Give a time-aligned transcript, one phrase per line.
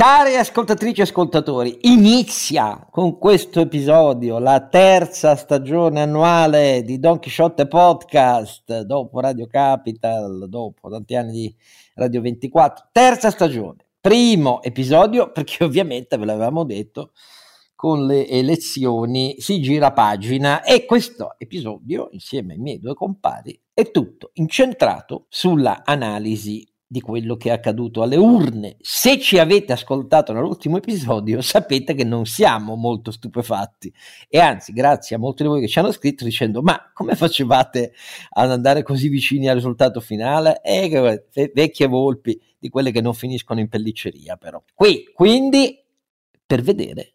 [0.00, 7.66] Cari ascoltatrici e ascoltatori, inizia con questo episodio la terza stagione annuale di Don Quixote
[7.66, 11.56] Podcast, dopo Radio Capital, dopo tanti anni di
[11.96, 17.12] Radio 24, terza stagione, primo episodio perché ovviamente ve l'avevamo detto
[17.74, 23.90] con le elezioni si gira pagina e questo episodio insieme ai miei due compari è
[23.90, 28.74] tutto incentrato sulla analisi di quello che è accaduto alle urne.
[28.80, 33.94] Se ci avete ascoltato nell'ultimo episodio, sapete che non siamo molto stupefatti
[34.28, 37.92] e anzi, grazie a molti di voi che ci hanno scritto dicendo "Ma come facevate
[38.30, 40.90] ad andare così vicini al risultato finale?" E
[41.32, 44.60] eh, vecchie volpi di quelle che non finiscono in pellicceria, però.
[44.74, 45.80] Qui, quindi
[46.44, 47.14] per vedere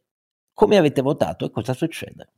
[0.53, 2.29] come avete votato e cosa succede.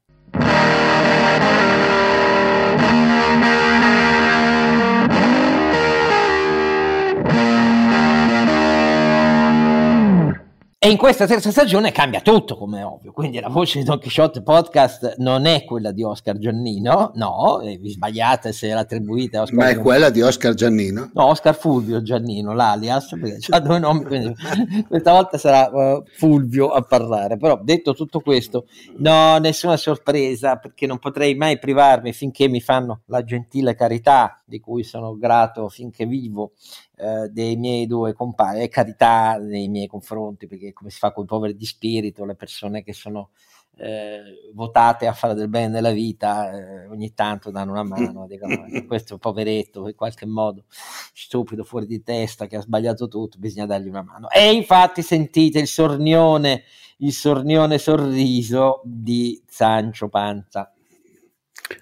[10.79, 13.11] E in questa terza stagione cambia tutto, come è ovvio.
[13.11, 17.89] Quindi la voce di Don Quixote Podcast non è quella di Oscar Giannino, no, vi
[17.89, 19.83] sbagliate se l'attribuite a Oscar Ma è Giannino.
[19.83, 21.09] quella di Oscar Giannino?
[21.15, 24.35] No, Oscar Fulvio Giannino, l'alias, perché ha due nomi, quindi
[24.87, 27.37] questa volta sarà uh, Fulvio a parlare.
[27.37, 28.67] Però detto tutto questo,
[28.97, 34.59] no, nessuna sorpresa, perché non potrei mai privarmi finché mi fanno la gentile carità di
[34.59, 36.51] cui sono grato finché vivo
[36.97, 41.25] eh, dei miei due compagni e carità nei miei confronti perché come si fa con
[41.25, 43.29] i poveri di spirito le persone che sono
[43.79, 48.65] eh, votate a fare del bene nella vita eh, ogni tanto danno una mano dicono
[48.87, 50.63] questo poveretto in qualche modo
[51.13, 54.29] stupido fuori di testa che ha sbagliato tutto bisogna dargli una mano.
[54.29, 56.63] E infatti sentite il sornione
[56.97, 60.71] il sornione sorriso di Sancio Panza.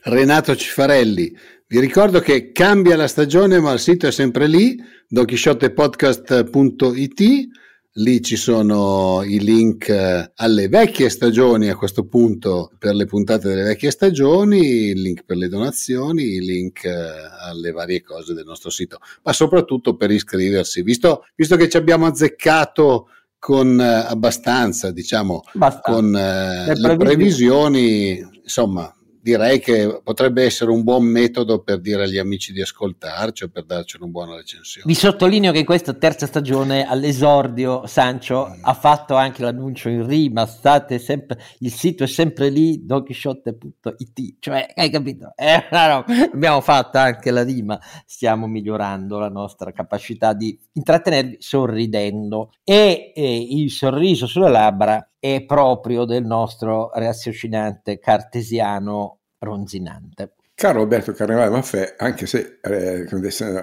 [0.03, 1.33] Renato Cifarelli
[1.67, 4.77] vi ricordo che cambia la stagione, ma il sito è sempre lì,
[5.07, 7.47] donchisciottepodcast.it.
[7.97, 9.89] Lì ci sono i link
[10.35, 15.37] alle vecchie stagioni a questo punto per le puntate delle vecchie stagioni, il link per
[15.37, 20.83] le donazioni, il link alle varie cose del nostro sito, ma soprattutto per iscriversi.
[20.83, 23.07] Visto, visto che ci abbiamo azzeccato
[23.39, 25.91] con eh, abbastanza, diciamo, Basta.
[25.91, 28.94] con eh, le previsioni, insomma,
[29.25, 33.65] direi che potrebbe essere un buon metodo per dire agli amici di ascoltarci o per
[33.65, 34.85] darci una buona recensione.
[34.85, 40.45] Vi sottolineo che in questa terza stagione all'esordio Sancio ha fatto anche l'annuncio in rima,
[40.45, 45.33] state sempre, il sito è sempre lì, donchisciotte.it, cioè hai capito?
[45.35, 52.51] Eh, no, abbiamo fatto anche la rima, stiamo migliorando la nostra capacità di intrattenervi sorridendo
[52.63, 55.03] e, e il sorriso sulle labbra
[55.33, 60.33] è proprio del nostro raziocinante cartesiano ronzinante.
[60.53, 63.05] Caro Roberto Carnevale Maffè, anche se eh,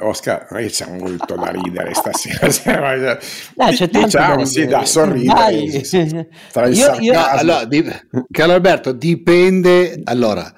[0.03, 3.17] Oscar non c'è molto da ridere stasera,
[3.57, 7.83] Dai, c'è tanto diciamo da sì, da sorridere tra il Io- io- allora, di,
[8.31, 10.03] caro Alberto, dipende.
[10.05, 10.53] Allora,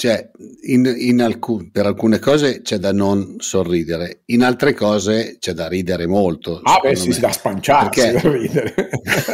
[0.00, 0.30] cioè,
[0.68, 5.66] in, in alcun- per alcune cose c'è da non sorridere, in altre cose c'è da
[5.66, 6.60] ridere molto.
[6.62, 7.18] Ah, beh, sì, me.
[7.18, 8.74] da spanciarsi Perché- da ridere.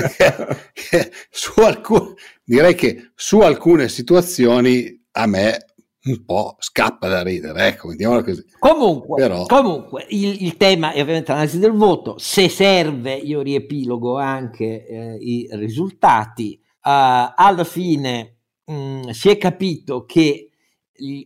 [1.29, 5.67] su alcune, direi che su alcune situazioni a me
[6.05, 8.43] un po' scappa da ridere, ecco, mettiamola così.
[8.59, 12.17] Comunque, Però- comunque il, il tema è ovviamente l'analisi del voto.
[12.17, 16.59] Se serve, io riepilogo anche eh, i risultati.
[16.77, 20.49] Uh, alla fine mh, si è capito che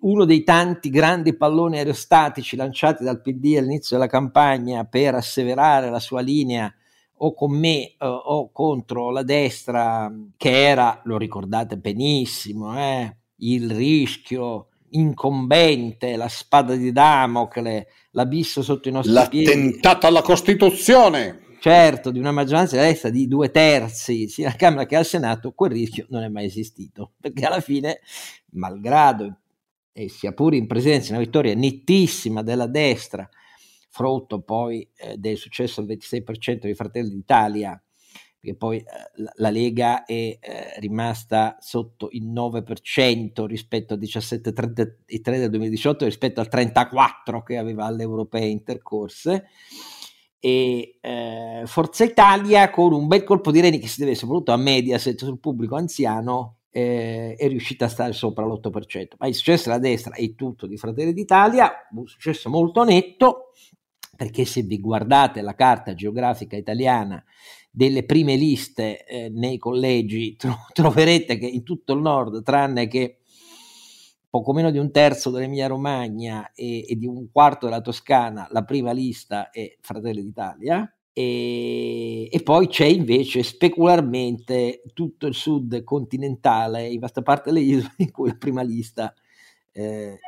[0.00, 6.00] uno dei tanti grandi palloni aerostatici lanciati dal PD all'inizio della campagna per asseverare la
[6.00, 6.72] sua linea
[7.20, 13.70] o con me eh, o contro la destra, che era, lo ricordate benissimo, eh, il
[13.70, 19.46] rischio incombente, la spada di Damocle, l'abisso sotto i nostri piedi.
[19.46, 21.46] L'attentato alla Costituzione!
[21.60, 25.50] Certo, di una maggioranza di destra di due terzi, sia alla Camera che al Senato,
[25.50, 27.98] quel rischio non è mai esistito, perché alla fine,
[28.50, 29.38] malgrado
[29.92, 33.28] e sia pure in presenza di una vittoria nettissima della destra,
[33.90, 37.82] frutto poi eh, del successo del 26% di Fratelli d'Italia,
[38.38, 38.84] perché poi eh,
[39.16, 40.38] la- la Lega è eh,
[40.78, 48.02] rimasta sotto il 9% rispetto al 17,33 del 2018 rispetto al 34% che aveva alle
[48.02, 49.46] europee intercorse.
[50.40, 54.56] E eh, Forza Italia con un bel colpo di reni che si deve soprattutto a
[54.56, 59.80] Mediaset sul pubblico anziano eh, è riuscita a stare sopra l'8%, ma il successo della
[59.80, 63.52] destra è tutto di Fratelli d'Italia, un successo molto netto,
[64.16, 67.22] perché se vi guardate la carta geografica italiana
[67.70, 73.20] delle prime liste eh, nei collegi tro- troverete che in tutto il nord, tranne che
[74.30, 78.64] poco meno di un terzo dell'Emilia Romagna e, e di un quarto della Toscana, la
[78.64, 86.86] prima lista è Fratelli d'Italia E, e, poi c'è invece specularmente tutto il sud continentale,
[86.86, 89.12] in vasta parte delle isole, in cui la prima lista
[89.72, 90.20] eh,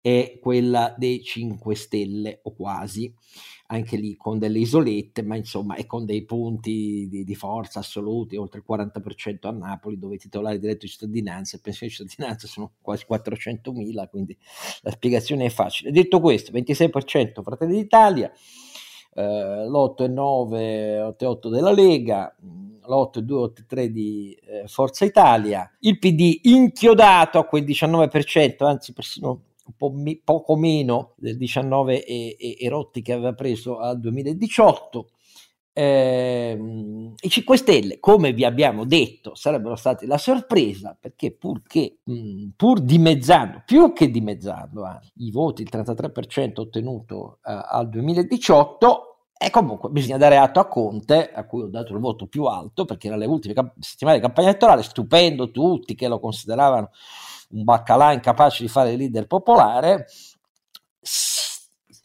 [0.00, 3.12] è quella dei 5 Stelle o quasi,
[3.66, 8.36] anche lì con delle isolette, ma insomma è con dei punti di, di forza assoluti,
[8.36, 12.46] oltre il 40% a Napoli, dove i titolari diretto di cittadinanza e pensioni di cittadinanza
[12.46, 14.34] sono quasi 400.000, quindi
[14.80, 15.90] la spiegazione è facile.
[15.90, 18.32] Detto questo, 26% Fratelli d'Italia,
[19.18, 22.34] eh, l'8 e 9, 8 e 8 della Lega,
[22.86, 27.64] l'8 e 2, 8 e 3 di eh, Forza Italia, il PD inchiodato a quel
[27.64, 29.42] 19%, anzi persino
[29.76, 35.10] po' mi, poco meno del 19 e, e, e, rotti che aveva preso al 2018.
[35.72, 36.58] Eh,
[37.20, 42.80] I 5 Stelle, come vi abbiamo detto, sarebbero stati la sorpresa perché purché, mh, pur
[42.80, 49.07] dimezzando, più che dimezzando eh, i voti, il 33% ottenuto eh, al 2018,
[49.38, 52.84] e comunque bisogna dare atto a Conte, a cui ho dato il voto più alto,
[52.84, 56.90] perché nelle ultime cap- settimane di campagna elettorale, stupendo tutti che lo consideravano
[57.50, 60.06] un baccalà incapace di fare il leader popolare,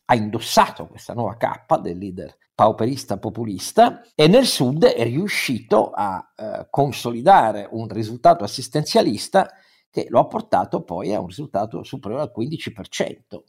[0.06, 6.24] ha indossato questa nuova cappa del leader pauperista populista e nel sud è riuscito a
[6.36, 9.50] eh, consolidare un risultato assistenzialista
[9.94, 13.42] che lo ha portato poi a un risultato superiore al 15% eh,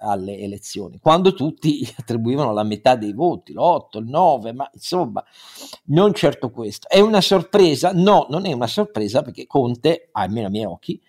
[0.00, 5.24] alle elezioni, quando tutti attribuivano la metà dei voti, l'8, il 9, ma insomma
[5.84, 6.88] non certo questo.
[6.88, 7.92] È una sorpresa?
[7.94, 11.00] No, non è una sorpresa perché Conte, almeno ai miei occhi,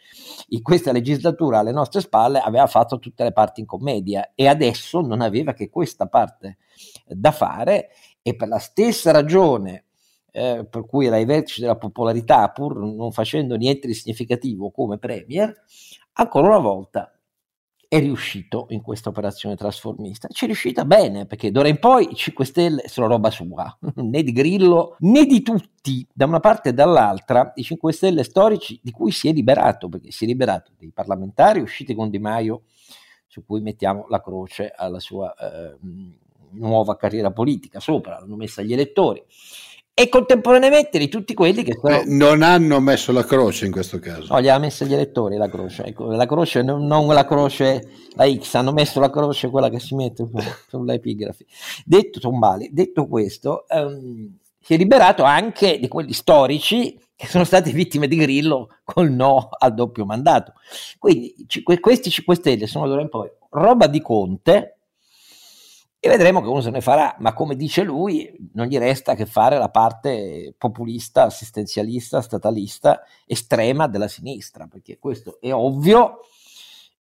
[0.50, 5.02] in questa legislatura alle nostre spalle aveva fatto tutte le parti in commedia e adesso
[5.02, 6.58] non aveva che questa parte
[7.08, 7.90] da fare
[8.22, 9.86] e per la stessa ragione
[10.36, 14.98] eh, per cui era ai vertici della popolarità pur non facendo niente di significativo come
[14.98, 15.54] premier,
[16.14, 17.14] ancora una volta
[17.88, 20.28] è riuscito in questa operazione trasformista.
[20.28, 24.24] Ci è riuscita bene, perché d'ora in poi i 5 Stelle sono roba sua, né
[24.24, 28.90] di Grillo né di tutti, da una parte e dall'altra, i 5 Stelle storici di
[28.90, 32.64] cui si è liberato, perché si è liberato dei parlamentari usciti con Di Maio,
[33.28, 35.78] su cui mettiamo la croce alla sua eh,
[36.54, 39.24] nuova carriera politica, sopra l'hanno messa gli elettori
[39.96, 42.00] e contemporaneamente di tutti quelli che sono...
[42.00, 44.34] eh, non hanno messo la croce in questo caso.
[44.34, 47.90] No, gli ha messo gli elettori la croce, ecco, la croce non, non, la croce,
[48.16, 50.28] la X, hanno messo la croce quella che si mette
[50.68, 51.46] sulle epigrafi.
[51.86, 57.72] Detto Tombali, detto questo, um, si è liberato anche di quelli storici che sono stati
[57.72, 60.54] vittime di Grillo col no al doppio mandato.
[60.98, 61.36] Quindi
[61.80, 64.80] questi 5 Stelle sono d'ora in poi roba di Conte,
[66.06, 69.26] e vedremo che uno se ne farà, ma come dice lui, non gli resta che
[69.26, 76.20] fare la parte populista, assistenzialista, statalista, estrema della sinistra, perché questo è ovvio,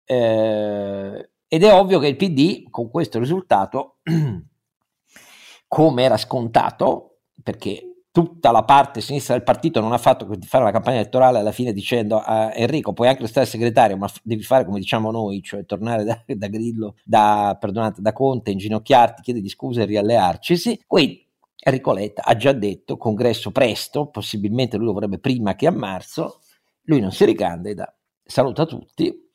[0.06, 4.02] eh, ed è ovvio che il PD con questo risultato,
[5.68, 10.66] come era scontato, perché tutta la parte sinistra del partito non ha fatto che fare
[10.66, 14.66] la campagna elettorale alla fine dicendo a Enrico puoi anche restare segretario ma devi fare
[14.66, 19.82] come diciamo noi cioè tornare da, da Grillo da, perdonate, da Conte inginocchiarti chiedergli scusa
[19.82, 21.26] e riallearcisi quindi
[21.64, 26.42] Enrico Letta ha già detto congresso presto possibilmente lui lo vorrebbe prima che a marzo
[26.84, 29.30] lui non si ricandida saluta tutti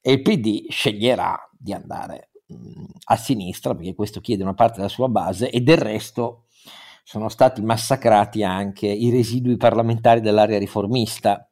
[0.00, 4.88] e il PD sceglierà di andare mh, a sinistra perché questo chiede una parte della
[4.88, 6.44] sua base e del resto
[7.10, 11.44] sono stati massacrati anche i residui parlamentari dell'area riformista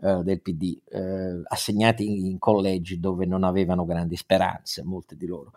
[0.00, 5.52] eh, del PD, eh, assegnati in, collegi dove non avevano grandi speranze, molte di loro.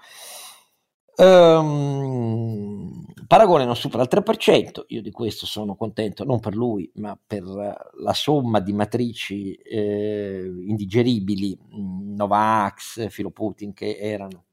[1.15, 7.17] Um, Paragone non supera il 3%, io di questo sono contento non per lui, ma
[7.25, 14.43] per la somma di matrici eh, indigeribili, Novax, Filo Putin, che erano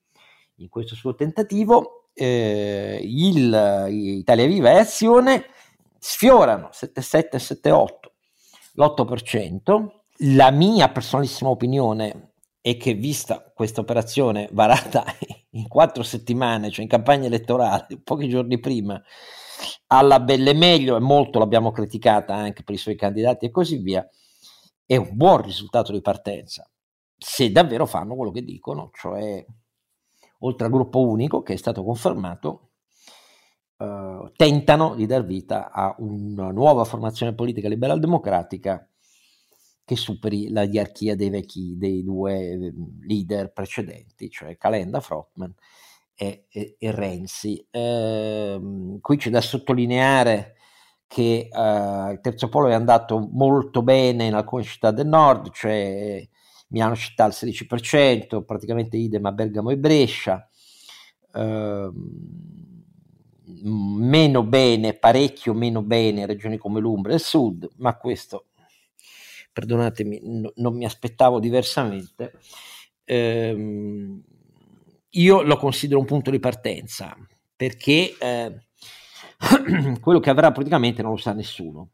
[0.59, 5.45] in questo suo tentativo eh, il, Italia Viva e Azione
[5.99, 8.13] sfiorano 77 78
[8.75, 9.87] l'8%.
[10.35, 15.05] La mia personalissima opinione è che vista questa operazione varata
[15.51, 19.01] in quattro settimane, cioè in campagna elettorale, pochi giorni prima,
[19.89, 24.09] alla belle meglio e molto l'abbiamo criticata anche per i suoi candidati e così via,
[24.85, 26.69] è un buon risultato di partenza
[27.19, 29.45] se davvero fanno quello che dicono, cioè
[30.41, 32.71] oltre al gruppo unico che è stato confermato,
[33.79, 38.89] eh, tentano di dar vita a una nuova formazione politica liberal democratica
[39.85, 45.55] che superi la diarchia dei vecchi, dei due ehm, leader precedenti, cioè Calenda, Frotman
[46.15, 47.67] e, e, e Renzi.
[47.71, 50.57] Eh, qui c'è da sottolineare
[51.07, 56.29] che eh, il terzo polo è andato molto bene in alcune città del nord, cioè
[56.69, 60.49] Milano città al 16%, praticamente idem a Bergamo e Brescia.
[61.33, 61.93] Uh,
[63.63, 68.49] meno bene, parecchio meno bene regioni come l'Umbria e il Sud, ma questo,
[69.53, 72.33] perdonatemi, no, non mi aspettavo diversamente.
[73.05, 74.23] Ehm,
[75.11, 77.17] io lo considero un punto di partenza
[77.57, 78.67] perché eh,
[80.01, 81.91] quello che avrà praticamente non lo sa nessuno.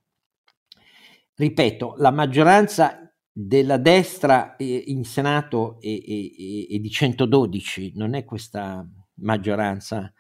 [1.37, 8.89] Ripeto, la maggioranza della destra in Senato è, è, è, di 112, non è questa
[9.15, 10.13] maggioranza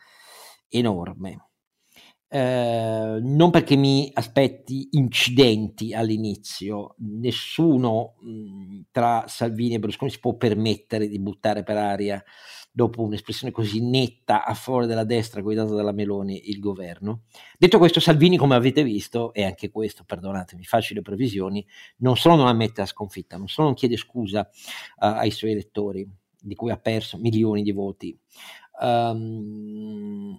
[0.68, 1.50] enorme.
[2.26, 10.34] Eh, non perché mi aspetti incidenti all'inizio, nessuno mh, tra Salvini e Berlusconi si può
[10.34, 12.24] permettere di buttare per aria
[12.76, 17.22] dopo un'espressione così netta a favore della destra guidata dalla Meloni il governo.
[17.56, 21.64] Detto questo, Salvini, come avete visto, e anche questo, perdonatemi, facile previsioni,
[21.98, 26.04] non solo non ammette la sconfitta, non solo non chiede scusa uh, ai suoi elettori,
[26.36, 28.18] di cui ha perso milioni di voti,
[28.80, 30.36] um,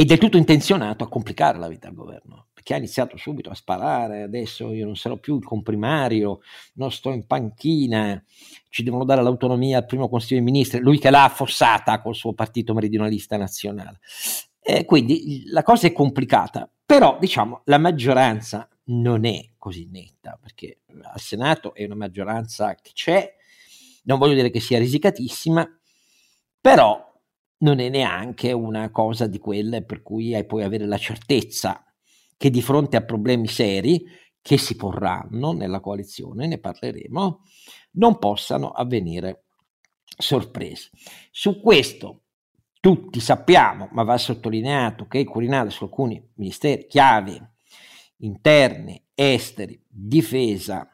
[0.00, 3.54] è del tutto intenzionato a complicare la vita al governo, perché ha iniziato subito a
[3.54, 6.40] sparare, adesso io non sarò più il comprimario,
[6.74, 8.22] non sto in panchina,
[8.70, 12.32] ci devono dare l'autonomia al primo Consiglio dei Ministri, lui che l'ha affossata col suo
[12.32, 14.00] partito meridionalista nazionale.
[14.58, 20.80] E quindi la cosa è complicata, però diciamo la maggioranza non è così netta, perché
[21.02, 23.34] al Senato è una maggioranza che c'è,
[24.04, 25.68] non voglio dire che sia risicatissima,
[26.58, 27.09] però
[27.60, 31.84] non è neanche una cosa di quelle per cui puoi avere la certezza
[32.36, 34.04] che di fronte a problemi seri
[34.40, 37.42] che si porranno nella coalizione, ne parleremo,
[37.92, 39.44] non possano avvenire
[40.04, 40.90] sorprese.
[41.30, 42.22] Su questo
[42.80, 47.56] tutti sappiamo, ma va sottolineato che il Quirinale su alcuni ministeri chiave,
[48.18, 50.88] interni, esteri, difesa,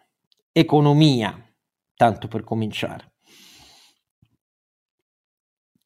[0.50, 1.40] economia,
[1.94, 3.12] tanto per cominciare,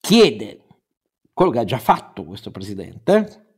[0.00, 0.64] chiede
[1.40, 3.54] quello che ha già fatto questo presidente,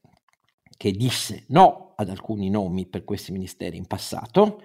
[0.76, 4.62] che disse no ad alcuni nomi per questi ministeri in passato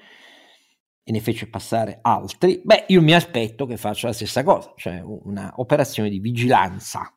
[1.01, 5.01] e ne fece passare altri, beh, io mi aspetto che faccia la stessa cosa, cioè
[5.01, 7.11] un'operazione di vigilanza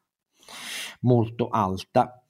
[1.00, 2.24] molto alta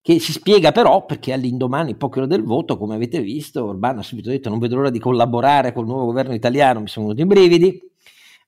[0.00, 4.02] che si spiega però perché all'indomani, poche ore del voto, come avete visto, Orbán ha
[4.02, 7.26] subito detto non vedo l'ora di collaborare col nuovo governo italiano, mi sono venuti i
[7.26, 7.93] brividi,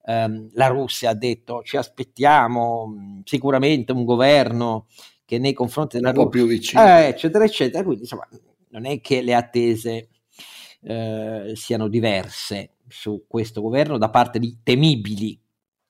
[0.06, 4.86] ehm, la Russia ha detto ci aspettiamo sicuramente un governo
[5.25, 6.25] che nei confronti della Russia...
[6.25, 6.82] Un po' più vicino.
[6.82, 7.82] Eh, eccetera, eccetera.
[7.82, 8.28] Quindi insomma,
[8.70, 10.08] non è che le attese
[10.82, 15.38] eh, siano diverse su questo governo da parte di temibili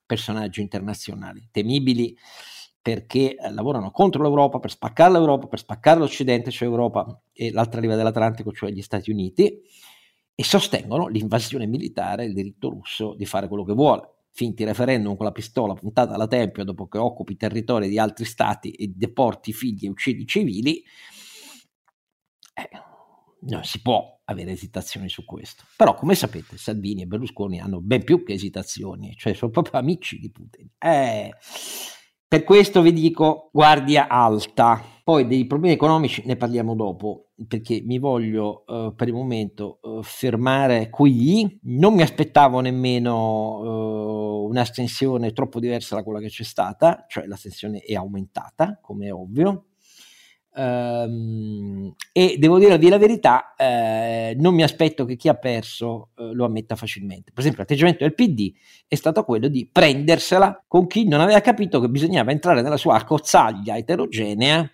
[0.05, 2.17] personaggi internazionali, temibili
[2.81, 7.81] perché eh, lavorano contro l'Europa, per spaccare l'Europa, per spaccare l'Occidente, cioè Europa e l'altra
[7.81, 9.61] riva dell'Atlantico, cioè gli Stati Uniti,
[10.39, 14.25] e sostengono l'invasione militare e il diritto russo di fare quello che vuole.
[14.29, 18.69] Finti referendum con la pistola puntata alla tempia dopo che occupi territori di altri stati
[18.69, 20.83] e deporti figli e uccidi civili,
[22.53, 22.69] eh,
[23.47, 25.63] non si può avere esitazioni su questo.
[25.75, 30.19] Però, come sapete, Salvini e Berlusconi hanno ben più che esitazioni, cioè sono proprio amici
[30.19, 30.69] di Putin.
[30.77, 31.33] Eh,
[32.27, 34.96] per questo vi dico guardia alta.
[35.07, 40.03] Poi dei problemi economici ne parliamo dopo, perché mi voglio uh, per il momento uh,
[40.03, 41.59] fermare qui.
[41.61, 47.79] Non mi aspettavo nemmeno uh, un'astensione troppo diversa da quella che c'è stata, cioè l'astensione
[47.79, 49.67] è aumentata, come è ovvio.
[50.55, 56.33] Um, e devo dirvi la verità, eh, non mi aspetto che chi ha perso eh,
[56.33, 57.31] lo ammetta facilmente.
[57.31, 58.51] Per esempio, l'atteggiamento del PD
[58.85, 62.95] è stato quello di prendersela con chi non aveva capito che bisognava entrare nella sua
[62.95, 64.69] accozzaglia eterogenea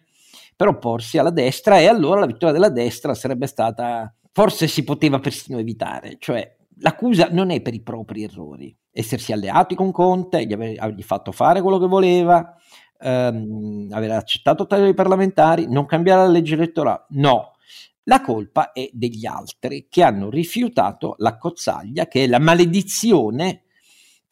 [0.55, 5.19] per opporsi alla destra e allora la vittoria della destra sarebbe stata, forse si poteva
[5.19, 10.53] persino evitare, cioè l'accusa non è per i propri errori, essersi alleati con Conte, gli
[10.53, 12.55] avergli fatto fare quello che voleva,
[12.99, 17.05] ehm, aver accettato tagli parlamentari, non cambiare la legge elettorale.
[17.09, 17.53] No,
[18.03, 23.63] la colpa è degli altri che hanno rifiutato la cozzaglia, che è la maledizione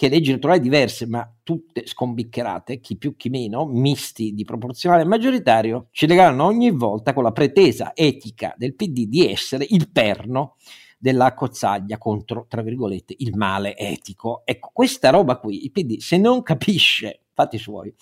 [0.01, 5.05] che leggi elettorali diverse, ma tutte scombiccherate, chi più chi meno, misti di proporzionale e
[5.05, 10.55] maggioritario, ci legano ogni volta con la pretesa etica del PD di essere il perno
[10.98, 14.41] della cozzaglia contro, tra virgolette, il male etico.
[14.43, 17.93] Ecco, questa roba qui, il PD, se non capisce fatti suoi,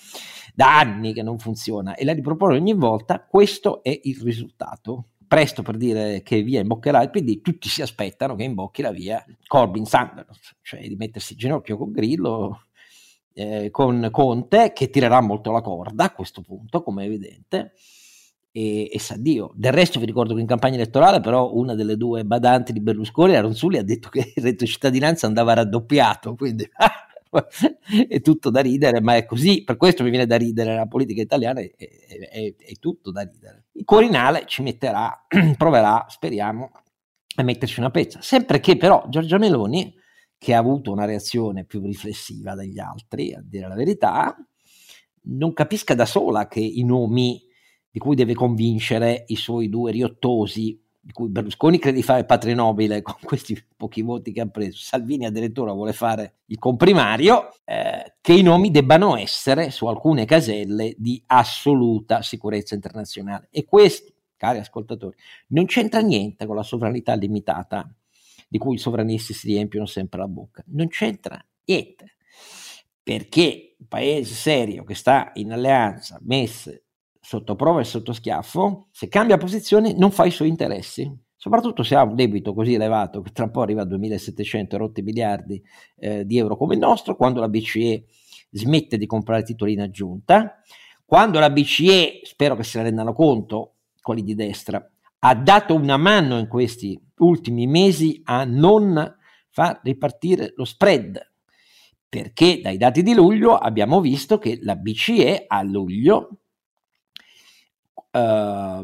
[0.56, 5.08] da anni che non funziona e la ripropone ogni volta, questo è il risultato.
[5.30, 9.24] Presto per dire che via imboccherà il PD, tutti si aspettano che imbocchi la via
[9.46, 12.64] Corbyn Sanders, cioè di mettersi in ginocchio con Grillo,
[13.34, 17.74] eh, con Conte, che tirerà molto la corda a questo punto, come è evidente,
[18.52, 19.52] e, e sa Dio.
[19.54, 23.34] Del resto vi ricordo che in campagna elettorale però una delle due badanti di Berlusconi,
[23.34, 26.68] la Ronzulli, ha detto che il reddito di cittadinanza andava raddoppiato, quindi
[28.08, 31.22] è tutto da ridere, ma è così, per questo mi viene da ridere, la politica
[31.22, 33.66] italiana è, è, è, tutto da ridere.
[33.74, 35.26] Il Corinale ci metterà,
[35.58, 36.72] proverà, speriamo,
[37.36, 39.96] a metterci una pezza, sempre che però Giorgia Meloni,
[40.38, 44.36] che ha avuto una reazione più riflessiva degli altri, a dire la verità,
[45.24, 47.42] non capisca da sola che i nomi
[47.92, 52.54] di cui deve convincere i suoi due riottosi di cui Berlusconi crede di fare patria
[52.54, 58.14] nobile con questi pochi voti che ha preso, Salvini addirittura vuole fare il comprimario, eh,
[58.22, 63.48] che i nomi debbano essere su alcune caselle di assoluta sicurezza internazionale.
[63.50, 65.16] E questo, cari ascoltatori,
[65.48, 67.92] non c'entra niente con la sovranità limitata
[68.48, 72.18] di cui i sovranisti si riempiono sempre la bocca, non c'entra niente,
[73.02, 76.84] perché un paese serio che sta in alleanza, messe
[77.30, 81.16] sotto prova e sotto schiaffo, se cambia posizione non fa i suoi interessi.
[81.36, 85.04] Soprattutto se ha un debito così elevato che tra un po' arriva a 2.700 rotti
[85.04, 85.62] miliardi
[86.00, 88.06] eh, di euro come il nostro, quando la BCE
[88.50, 90.60] smette di comprare titoli in aggiunta,
[91.06, 94.84] quando la BCE, spero che se ne rendano conto, quelli di destra,
[95.20, 99.18] ha dato una mano in questi ultimi mesi a non
[99.50, 101.20] far ripartire lo spread,
[102.10, 106.40] perché dai dati di luglio abbiamo visto che la BCE a luglio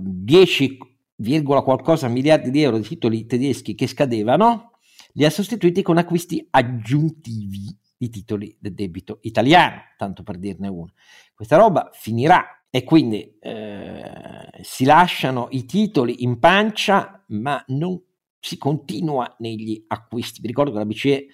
[0.02, 0.78] 10,
[1.18, 4.80] eh, qualcosa miliardi di euro di titoli tedeschi che scadevano,
[5.14, 10.94] li ha sostituiti con acquisti aggiuntivi di titoli del debito italiano, tanto per dirne uno.
[11.34, 18.02] Questa roba finirà e quindi eh, si lasciano i titoli in pancia, ma non
[18.38, 20.42] si continua negli acquisti.
[20.42, 21.28] Vi ricordo che la BCE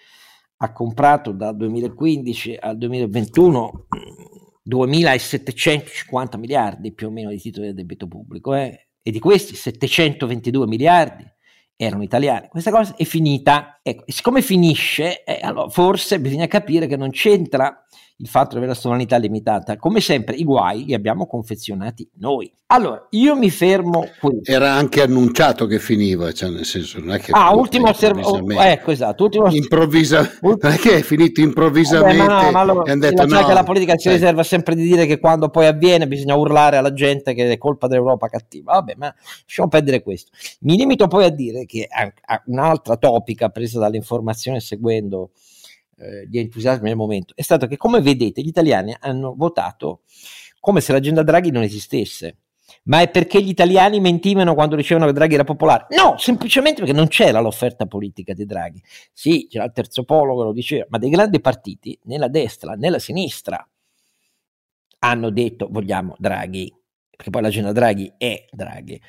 [0.57, 3.87] ha comprato dal 2015 al 2021
[4.69, 8.87] 2.750 miliardi più o meno di titoli del debito pubblico eh?
[9.01, 11.25] e di questi 722 miliardi
[11.75, 12.47] erano italiani.
[12.47, 13.79] Questa cosa è finita.
[13.81, 17.83] Ecco, siccome finisce, eh, allora forse bisogna capire che non c'entra
[18.21, 19.77] il fatto di avere la sovranità limitata.
[19.77, 22.51] Come sempre, i guai li abbiamo confezionati noi.
[22.67, 24.39] Allora, io mi fermo qui.
[24.43, 27.31] Era anche annunciato che finiva, cioè nel senso non è che...
[27.33, 28.55] Ah, ultimo osservazione.
[28.55, 29.23] Oh, ecco, esatto.
[29.23, 29.51] Ultimo...
[29.51, 30.29] Improvvisa...
[30.41, 33.45] non è che è finito improvvisamente Vabbè, no, ma allora, detto no.
[33.45, 34.13] che la politica si eh.
[34.13, 37.87] riserva sempre di dire che quando poi avviene bisogna urlare alla gente che è colpa
[37.87, 38.73] dell'Europa cattiva.
[38.73, 40.31] Vabbè, ma lasciamo perdere questo.
[40.61, 41.89] Mi limito poi a dire che
[42.45, 45.31] un'altra topica presa dall'informazione seguendo
[46.01, 50.01] eh, di entusiasmo nel momento è stato che, come vedete, gli italiani hanno votato
[50.59, 52.37] come se l'agenda Draghi non esistesse.
[52.83, 55.87] Ma è perché gli italiani mentivano quando dicevano che Draghi era popolare?
[55.89, 58.81] No, semplicemente perché non c'era l'offerta politica di Draghi.
[59.11, 62.99] Sì, c'era il terzo polo che lo diceva, ma dei grandi partiti, nella destra, nella
[62.99, 63.67] sinistra,
[64.99, 66.73] hanno detto vogliamo Draghi,
[67.09, 69.01] perché poi l'agenda Draghi è Draghi.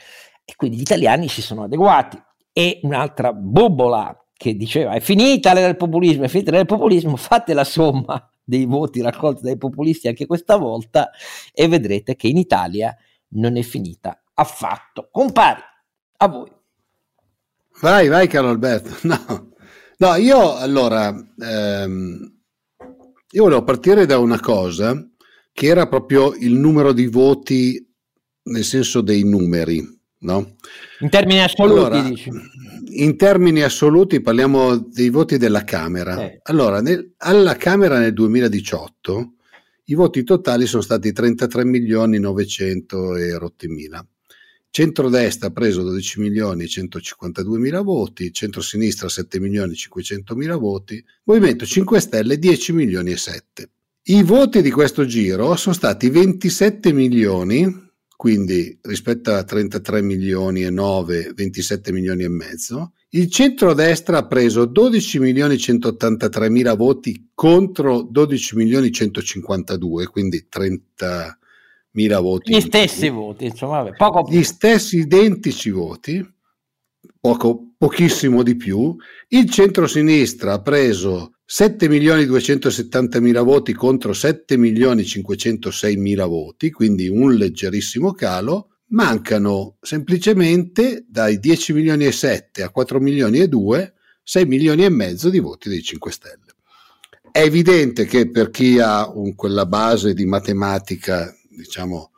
[0.45, 2.21] E quindi gli italiani si sono adeguati.
[2.53, 7.15] E un'altra bobola che diceva è finita l'era del populismo, è finita l'era del populismo,
[7.15, 11.11] fate la somma dei voti raccolti dai populisti anche questa volta
[11.53, 12.95] e vedrete che in Italia
[13.35, 15.09] non è finita affatto.
[15.13, 15.61] Compari,
[16.17, 16.51] a voi.
[17.81, 18.91] Vai, vai caro Alberto.
[19.07, 19.53] No,
[19.99, 22.39] no io allora, ehm,
[23.31, 25.09] io volevo partire da una cosa
[25.53, 27.89] che era proprio il numero di voti
[28.45, 30.57] nel senso dei numeri, no?
[31.01, 32.09] In termini assoluti, allora,
[32.95, 36.23] in termini assoluti parliamo dei voti della Camera.
[36.23, 36.41] Eh.
[36.45, 39.33] Allora, nel, alla Camera nel 2018
[39.87, 44.05] i voti totali sono stati 33 milioni 900 e rotti mila.
[44.71, 50.57] Centrodestra ha preso 12 milioni e 152 mila voti, centrosinistra 7 milioni e 500 mila
[50.57, 53.71] voti, Movimento 5 Stelle 10 milioni e 7.
[54.05, 57.91] I voti di questo giro sono stati 27 milioni
[58.23, 62.93] quindi rispetto a 33 milioni e 9, 27 milioni e mezzo.
[63.09, 71.37] Il centrodestra ha preso 12 milioni 183 mila voti contro 12 milioni 152, quindi 30
[71.95, 72.55] mila voti.
[72.55, 76.25] Gli stessi voti, insomma, poco Gli stessi identici voti,
[77.19, 78.95] poco, pochissimo di più.
[79.31, 86.71] Il centrosinistra ha preso 7 milioni 270 mila voti contro 7 milioni 506 mila voti,
[86.71, 93.49] quindi un leggerissimo calo, mancano semplicemente dai 10 milioni e 7 a 4 milioni e
[93.49, 96.55] 2, 6 milioni e mezzo di voti dei 5 Stelle.
[97.31, 102.13] È evidente che per chi ha un, quella base di matematica, diciamo,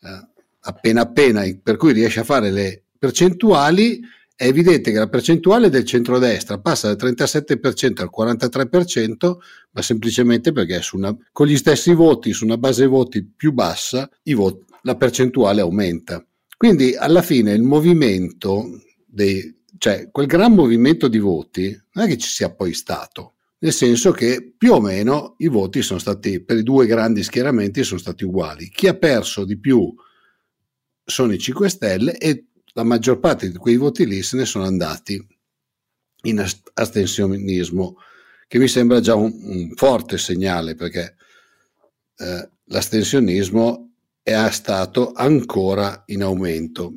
[0.00, 0.28] eh,
[0.60, 4.00] appena appena, per cui riesce a fare le percentuali,
[4.40, 9.36] è evidente che la percentuale del centrodestra passa dal 37% al 43%,
[9.72, 14.64] ma semplicemente perché una, con gli stessi voti, su una base voti più bassa, voti,
[14.82, 16.24] la percentuale aumenta.
[16.56, 22.16] Quindi alla fine il movimento, dei, cioè quel gran movimento di voti, non è che
[22.16, 23.34] ci sia poi stato.
[23.58, 27.82] nel senso che più o meno i voti sono stati, per i due grandi schieramenti,
[27.82, 28.68] sono stati uguali.
[28.68, 29.92] Chi ha perso di più
[31.04, 34.64] sono i 5 Stelle e la maggior parte di quei voti lì se ne sono
[34.64, 35.24] andati
[36.22, 37.96] in astensionismo,
[38.46, 41.16] che mi sembra già un, un forte segnale perché
[42.16, 46.92] eh, l'astensionismo è stato ancora in aumento.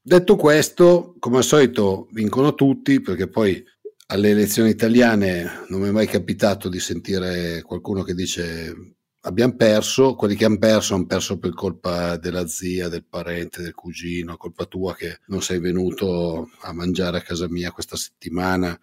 [0.00, 3.62] Detto questo, come al solito vincono tutti perché poi
[4.08, 8.95] alle elezioni italiane non mi è mai capitato di sentire qualcuno che dice
[9.26, 13.74] abbiamo perso, quelli che hanno perso hanno perso per colpa della zia, del parente, del
[13.74, 18.78] cugino, colpa tua che non sei venuto a mangiare a casa mia questa settimana.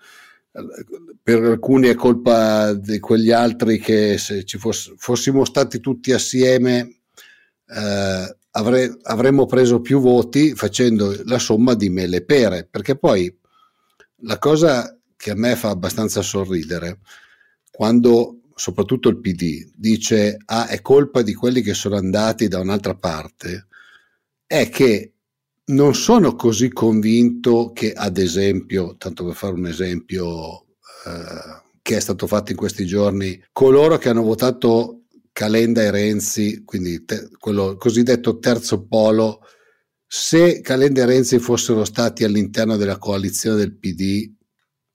[1.23, 6.99] Per alcuni è colpa di quegli altri che se ci foss- fossimo stati tutti assieme
[7.65, 13.35] eh, avre- avremmo preso più voti facendo la somma di mele e pere, perché poi
[14.25, 16.99] la cosa che a me fa abbastanza sorridere,
[17.71, 22.95] quando soprattutto il PD dice ah è colpa di quelli che sono andati da un'altra
[22.95, 23.67] parte,
[24.45, 25.13] è che
[25.65, 30.65] non sono così convinto che ad esempio, tanto per fare un esempio
[31.05, 36.63] eh, che è stato fatto in questi giorni, coloro che hanno votato Calenda e Renzi,
[36.63, 39.41] quindi te, quello cosiddetto terzo polo,
[40.05, 44.31] se Calenda e Renzi fossero stati all'interno della coalizione del PD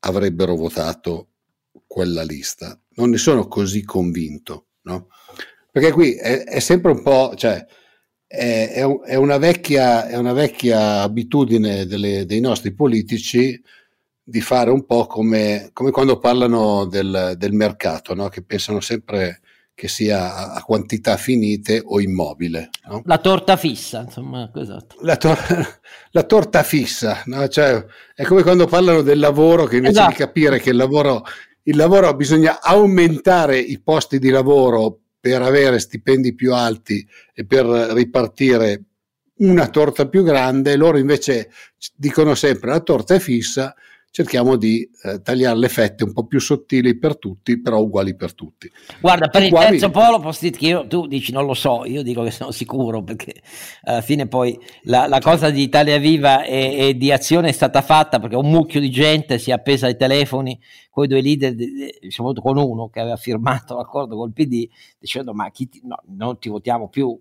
[0.01, 1.31] avrebbero votato
[1.87, 2.81] quella lista.
[2.99, 5.09] Non ne sono così convinto, no?
[5.71, 7.65] Perché qui è, è sempre un po', cioè,
[8.27, 13.61] è, è, una, vecchia, è una vecchia abitudine delle, dei nostri politici
[14.23, 18.29] di fare un po' come, come quando parlano del, del mercato, no?
[18.29, 19.41] che pensano sempre
[19.79, 22.69] che sia a quantità finite o immobile.
[22.89, 23.01] No?
[23.07, 24.97] La torta fissa, insomma, esatto.
[25.01, 25.81] La, tor-
[26.11, 27.49] la torta fissa, no?
[27.49, 27.83] cioè,
[28.15, 30.11] è come quando parlano del lavoro, che invece esatto.
[30.11, 31.25] di capire che il lavoro,
[31.68, 37.66] il lavoro bisogna aumentare i posti di lavoro per avere stipendi più alti e per
[37.66, 38.85] ripartire
[39.40, 41.50] una torta più grande, loro invece
[41.94, 43.74] dicono sempre la torta è fissa
[44.11, 48.35] cerchiamo di eh, tagliare le fette un po' più sottili per tutti, però uguali per
[48.35, 48.71] tutti.
[49.01, 52.23] Guarda, per il terzo polo dire che io, tu dici non lo so, io dico
[52.23, 53.35] che sono sicuro perché
[53.83, 57.83] alla fine poi la, la cosa di Italia Viva e, e, di Azione è stata
[57.83, 60.59] fatta perché un mucchio di gente si è appesa ai telefoni
[60.90, 61.55] con i due leader,
[62.09, 64.68] soprattutto con uno che aveva firmato l'accordo col PD
[64.99, 67.18] dicendo ma chi ti, no, non ti votiamo più.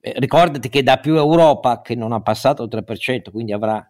[0.00, 3.88] Eh, ricordati che da più Europa che non ha passato il 3%, quindi avrà...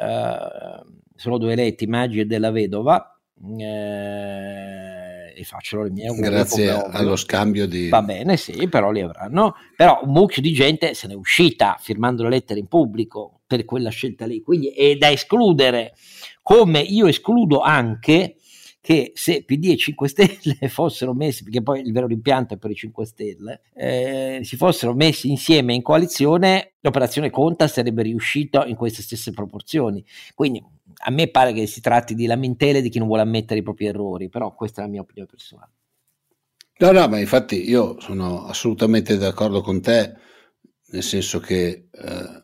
[0.00, 3.20] Uh, sono due eletti, Maggi e della Vedova,
[3.58, 9.54] eh, e facciano le mie grazie allo scambio di va bene sì però li avranno.
[9.76, 13.90] Però un mucchio di gente se n'è uscita firmando le lettere in pubblico per quella
[13.90, 14.42] scelta lì.
[14.42, 15.94] Quindi è da escludere.
[16.42, 18.36] Come io escludo anche
[18.80, 22.70] che se PD e 5 Stelle fossero messi, perché poi il vero rimpianto è per
[22.70, 28.76] i 5 Stelle, eh, si fossero messi insieme in coalizione, l'operazione Conta sarebbe riuscita in
[28.76, 30.04] queste stesse proporzioni.
[30.34, 30.64] Quindi
[31.02, 33.86] a me pare che si tratti di lamentele di chi non vuole ammettere i propri
[33.86, 35.72] errori, però questa è la mia opinione personale.
[36.78, 40.14] No, no, ma infatti io sono assolutamente d'accordo con te,
[40.86, 42.42] nel senso che eh,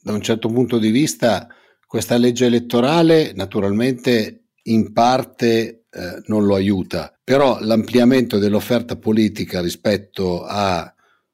[0.00, 1.48] da un certo punto di vista
[1.84, 10.44] questa legge elettorale naturalmente in parte eh, non lo aiuta, però l'ampliamento dell'offerta politica rispetto
[10.44, 10.92] a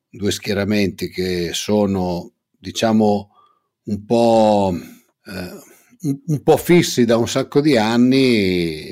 [0.09, 3.31] due schieramenti che sono, diciamo,
[3.85, 8.91] un po', eh, un, po' fissi da un sacco di anni,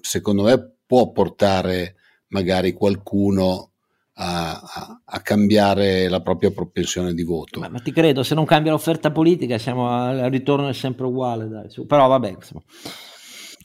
[0.00, 1.96] secondo me può portare
[2.28, 3.72] magari qualcuno
[4.14, 7.60] a, a, a, cambiare la propria propensione di voto.
[7.60, 11.48] Ma, ma, ti credo, se non cambia l'offerta politica siamo al ritorno è sempre uguale,
[11.48, 12.28] dai, però vabbè.
[12.30, 12.62] Insomma.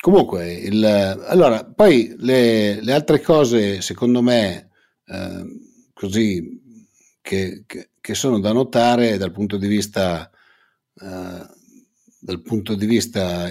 [0.04, 4.70] Comunque, il, allora, poi le, le, altre cose, secondo me,
[5.06, 5.46] eh,
[5.94, 6.62] così,
[7.22, 10.30] che, che, che, sono da notare dal punto di vista,
[11.00, 11.48] eh,
[12.20, 13.50] dal punto di vista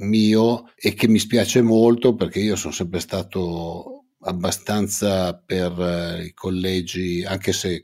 [0.00, 6.34] mio e che mi spiace molto perché io sono sempre stato abbastanza per eh, i
[6.34, 7.82] collegi, anche se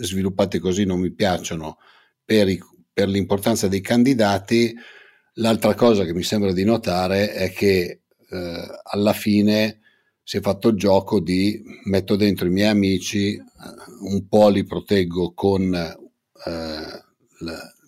[0.00, 1.78] sviluppati così non mi piacciono,
[2.24, 2.60] per, i,
[2.92, 4.76] per l'importanza dei candidati,
[5.40, 9.80] L'altra cosa che mi sembra di notare è che eh, alla fine
[10.22, 13.42] si è fatto il gioco di metto dentro i miei amici, eh,
[14.00, 15.96] un po' li proteggo con eh,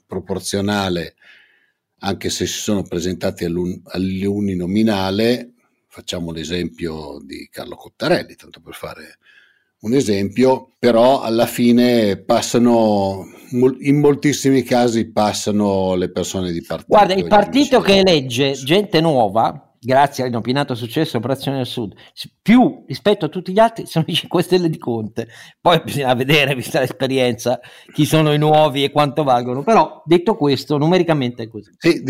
[0.06, 1.16] proporzionale,
[1.98, 5.54] anche se si sono presentati all'uninominale,
[5.88, 9.18] facciamo l'esempio di Carlo Cottarelli, tanto per fare
[9.80, 13.26] un esempio, però alla fine passano,
[13.80, 16.88] in moltissimi casi passano le persone di partito.
[16.88, 21.94] Guarda, il partito che elegge gente nuova grazie all'inopinato successo dell'operazione del Sud,
[22.42, 25.28] più rispetto a tutti gli altri sono i 5 Stelle di Conte.
[25.58, 27.58] Poi bisogna vedere, vista l'esperienza,
[27.92, 29.62] chi sono i nuovi e quanto valgono.
[29.62, 31.70] Però detto questo, numericamente è così.
[31.78, 32.02] Sì,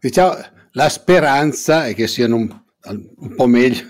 [0.00, 0.34] diciamo,
[0.72, 2.62] la speranza è che siano un,
[3.18, 3.84] un po' meglio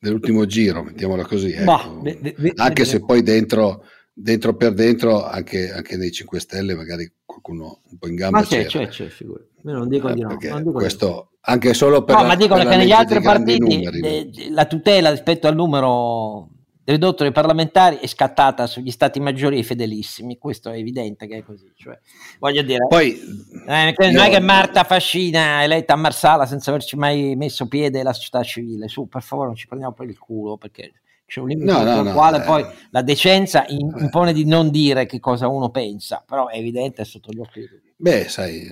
[0.00, 1.52] dell'ultimo giro, mettiamola così.
[1.52, 2.00] Ecco.
[2.02, 6.74] De, de, de, anche se poi dentro, dentro per dentro, anche, anche, nei 5 Stelle,
[6.74, 8.38] magari qualcuno un po' in gamba.
[8.38, 9.42] Ma c'è, c'è, c'è, figura.
[9.62, 10.36] non dico eh, di no.
[10.36, 14.64] Dico questo, anche solo per no, la, ma dico che negli altri partiti eh, la
[14.64, 16.48] tutela rispetto al numero
[16.84, 21.42] ridotto dei parlamentari è scattata sugli stati maggiori e fedelissimi, questo è evidente che è
[21.42, 21.70] così.
[21.76, 21.98] Cioè,
[22.38, 23.18] voglio dire, Poi,
[23.66, 27.68] eh, non io, è che Marta Fascina è eletta a Marsala senza averci mai messo
[27.68, 30.92] piede la società civile, su per favore non ci prendiamo per il culo perché
[31.26, 33.76] c'è un limite no, no, no, quale eh, poi la decenza eh.
[33.76, 37.60] impone di non dire che cosa uno pensa, però è evidente è sotto gli occhi
[37.60, 37.92] di tutti.
[37.96, 38.66] Beh, sai,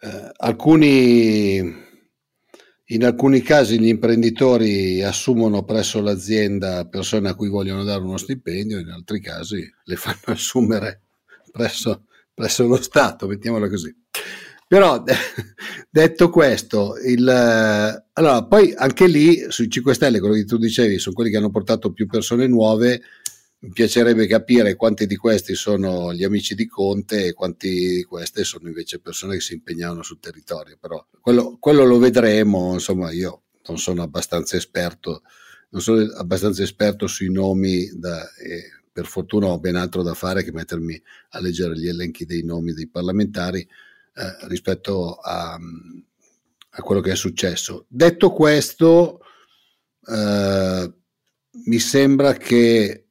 [0.00, 1.86] eh, alcuni
[2.90, 8.78] in alcuni casi gli imprenditori assumono presso l'azienda persone a cui vogliono dare uno stipendio,
[8.78, 11.02] in altri casi le fanno assumere
[11.50, 13.94] presso, presso lo Stato, mettiamola così.
[14.66, 15.02] Però
[15.90, 21.14] detto questo, il, allora, poi anche lì sui 5 Stelle, quello che tu dicevi, sono
[21.14, 23.00] quelli che hanno portato più persone nuove,
[23.60, 28.44] mi piacerebbe capire quanti di questi sono gli amici di Conte e quanti di queste
[28.44, 30.76] sono invece persone che si impegnavano sul territorio.
[30.80, 35.22] Però quello, quello lo vedremo, insomma, io non sono abbastanza esperto,
[35.70, 40.44] non sono abbastanza esperto sui nomi da, e per fortuna ho ben altro da fare
[40.44, 45.58] che mettermi a leggere gli elenchi dei nomi dei parlamentari eh, rispetto a,
[46.70, 47.86] a, quello che è successo.
[47.88, 49.20] Detto questo,
[50.06, 50.92] eh,
[51.64, 53.07] mi sembra che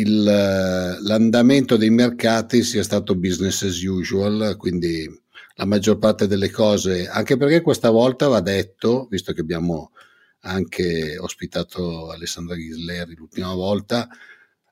[0.00, 5.08] il, l'andamento dei mercati sia stato business as usual, quindi
[5.56, 9.92] la maggior parte delle cose, anche perché questa volta va detto, visto che abbiamo
[10.40, 14.08] anche ospitato Alessandra Ghisleri l'ultima volta,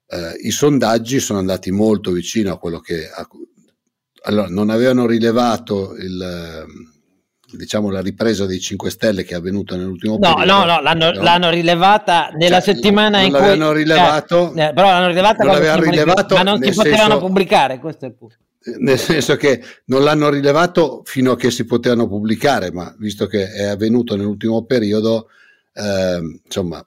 [0.07, 3.09] eh, i sondaggi sono andati molto vicino a quello che...
[3.09, 3.27] A,
[4.25, 6.67] allora, non avevano rilevato il
[7.53, 10.53] diciamo, la ripresa dei 5 Stelle che è avvenuta nell'ultimo no, periodo.
[10.53, 11.23] No, no, l'hanno, no.
[11.23, 13.57] l'hanno rilevata nella cioè, settimana in cui...
[13.57, 14.53] Non rilevato...
[14.55, 18.15] Eh, però l'hanno rilevata non l'avevano rilevato, ma non si potevano pubblicare, questo è il
[18.15, 18.37] punto.
[18.79, 23.51] Nel senso che non l'hanno rilevato fino a che si potevano pubblicare, ma visto che
[23.51, 25.29] è avvenuto nell'ultimo periodo,
[25.75, 26.85] eh, insomma,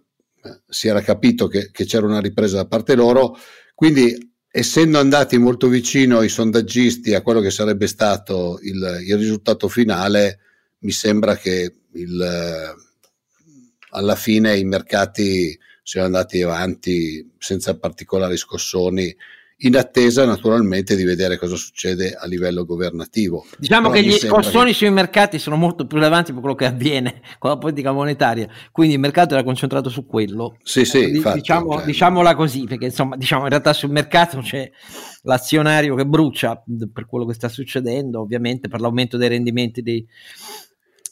[0.67, 3.37] si era capito che, che c'era una ripresa da parte loro,
[3.73, 9.67] quindi essendo andati molto vicino i sondaggisti a quello che sarebbe stato il, il risultato
[9.67, 10.39] finale,
[10.85, 12.75] mi sembra che il,
[13.89, 19.15] alla fine i mercati siano andati avanti senza particolari scossoni
[19.59, 23.45] in attesa naturalmente di vedere cosa succede a livello governativo.
[23.57, 24.73] Diciamo Però che gli scossoni che...
[24.75, 28.95] sui mercati sono molto più rilevanti per quello che avviene con la politica monetaria, quindi
[28.95, 30.57] il mercato era concentrato su quello.
[30.61, 31.85] Sì, sì, eh, infatti, diciamo, cioè...
[31.85, 34.69] diciamola così, perché insomma, diciamo, in realtà sul mercato c'è
[35.23, 36.61] l'azionario che brucia
[36.93, 40.05] per quello che sta succedendo, ovviamente per l'aumento dei rendimenti dei,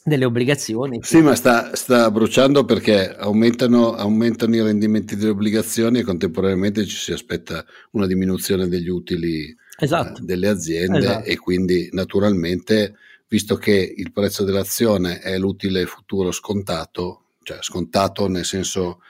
[0.06, 1.00] delle obbligazioni.
[1.02, 6.96] Sì, ma sta, sta bruciando perché aumentano, aumentano, i rendimenti delle obbligazioni e contemporaneamente ci
[6.96, 10.20] si aspetta una diminuzione degli utili esatto.
[10.20, 11.24] eh, delle aziende esatto.
[11.24, 12.96] e quindi naturalmente,
[13.28, 19.00] visto che il prezzo dell'azione è l'utile futuro scontato, cioè scontato nel senso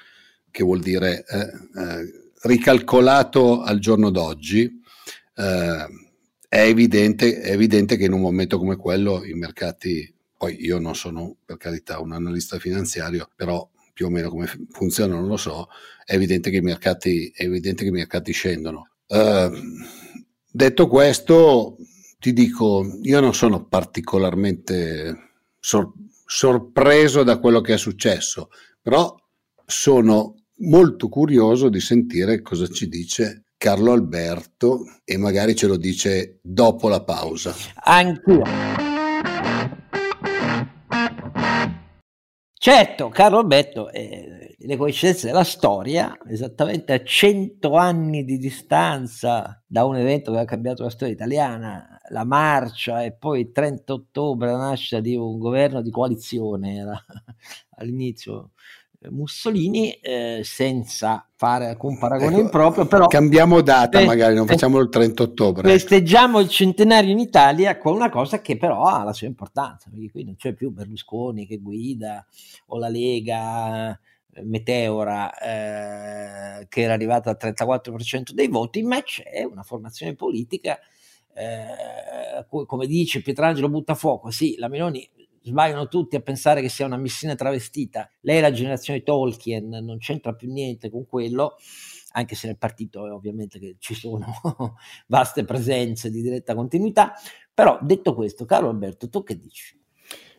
[0.49, 4.81] che vuol dire eh, eh, ricalcolato al giorno d'oggi,
[5.35, 5.87] eh,
[6.49, 10.14] è evidente, è evidente che in un momento come quello i mercati
[10.45, 15.15] poi io non sono per carità un analista finanziario, però più o meno come funziona
[15.15, 15.69] non lo so,
[16.05, 18.91] è evidente che i mercati, che i mercati scendono.
[19.07, 19.51] Uh,
[20.51, 21.79] detto questo,
[22.19, 25.93] ti dico, io non sono particolarmente sor-
[26.27, 28.51] sorpreso da quello che è successo,
[28.83, 29.17] però
[29.65, 36.41] sono molto curioso di sentire cosa ci dice Carlo Alberto e magari ce lo dice
[36.43, 37.55] dopo la pausa.
[37.77, 38.94] Anch'io.
[42.65, 49.85] Certo, Carlo Alberto, eh, le coincidenze della storia, esattamente a cento anni di distanza da
[49.85, 54.51] un evento che ha cambiato la storia italiana, la marcia e poi il 30 ottobre
[54.51, 57.05] la nascita di un governo di coalizione, era
[57.77, 58.53] all'inizio
[59.11, 64.79] Mussolini eh, senza fare alcun paragone ecco, improprio però cambiamo data fe- magari non facciamo
[64.79, 69.13] il 30 ottobre festeggiamo il centenario in Italia con una cosa che però ha la
[69.13, 72.25] sua importanza perché qui non c'è più Berlusconi che guida
[72.67, 73.91] o la Lega
[74.33, 80.79] eh, Meteora eh, che era arrivata al 34% dei voti ma c'è una formazione politica
[81.35, 85.09] eh, come dice Pietrangelo Buttafuoco sì la Meloni
[85.45, 88.11] sbagliano tutti a pensare che sia una missione travestita.
[88.21, 91.57] Lei è la generazione Tolkien, non c'entra più niente con quello,
[92.13, 94.27] anche se nel partito è ovviamente che ci sono
[95.07, 97.15] vaste presenze di diretta continuità.
[97.53, 99.79] Però detto questo, caro Alberto, tu che dici?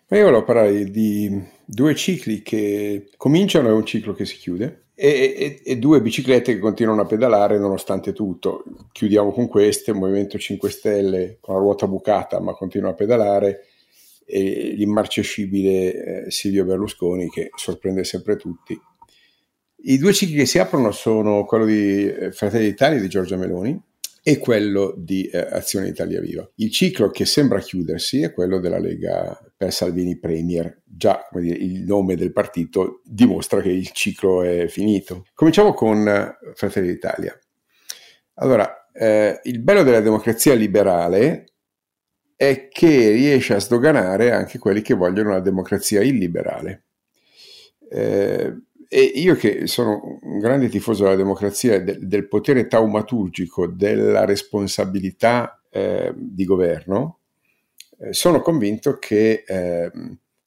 [0.08, 4.82] Ma io volevo parlare di due cicli che cominciano e un ciclo che si chiude.
[4.98, 8.64] E, e, e, due biciclette che continuano a pedalare nonostante tutto.
[8.92, 13.66] Chiudiamo con queste, Movimento 5 Stelle con la ruota bucata ma continua a pedalare
[14.26, 18.78] e l'immarcescibile eh, Silvio Berlusconi che sorprende sempre tutti.
[19.88, 23.80] I due cicli che si aprono sono quello di eh, Fratelli d'Italia di Giorgia Meloni
[24.28, 26.50] e quello di eh, Azione Italia Viva.
[26.56, 30.82] Il ciclo che sembra chiudersi è quello della Lega per Salvini Premier.
[30.84, 35.28] Già dire, il nome del partito dimostra che il ciclo è finito.
[35.36, 37.38] Cominciamo con eh, Fratelli d'Italia.
[38.38, 41.46] Allora, eh, il bello della democrazia liberale
[42.36, 46.84] è che riesce a sdoganare anche quelli che vogliono una democrazia illiberale.
[47.90, 48.54] Eh,
[48.88, 55.62] e io che sono un grande tifoso della democrazia del, del potere taumaturgico, della responsabilità
[55.70, 57.20] eh, di governo,
[58.00, 59.92] eh, sono convinto che eh,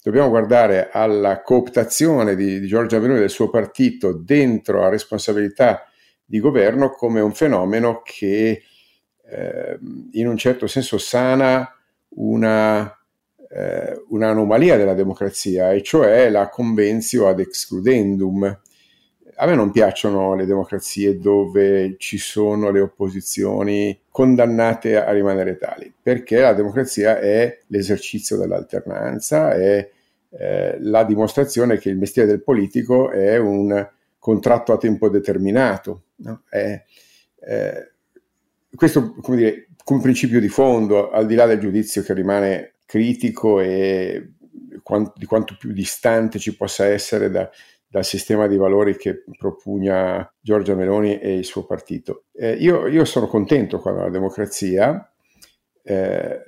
[0.02, 5.84] dobbiamo guardare alla cooptazione di, di Giorgia Meloni e del suo partito dentro la responsabilità
[6.24, 8.62] di governo come un fenomeno che
[9.30, 11.77] ehm, in un certo senso sana
[12.18, 12.96] una,
[13.50, 18.60] eh, un'anomalia della democrazia, e cioè la convenzio ad excludendum.
[19.40, 25.92] A me non piacciono le democrazie dove ci sono le opposizioni condannate a rimanere tali,
[26.02, 29.88] perché la democrazia è l'esercizio dell'alternanza, è
[30.30, 36.02] eh, la dimostrazione che il mestiere del politico è un contratto a tempo determinato.
[36.16, 36.42] No?
[36.48, 36.82] È,
[37.40, 37.90] eh,
[38.74, 43.58] questo, come dire, come principio di fondo, al di là del giudizio che rimane critico
[43.58, 44.34] e
[45.14, 47.48] di quanto più distante ci possa essere da,
[47.86, 52.24] dal sistema di valori che propugna Giorgia Meloni e il suo partito.
[52.34, 55.10] Eh, io, io, sono contento quando la democrazia
[55.82, 56.42] eh,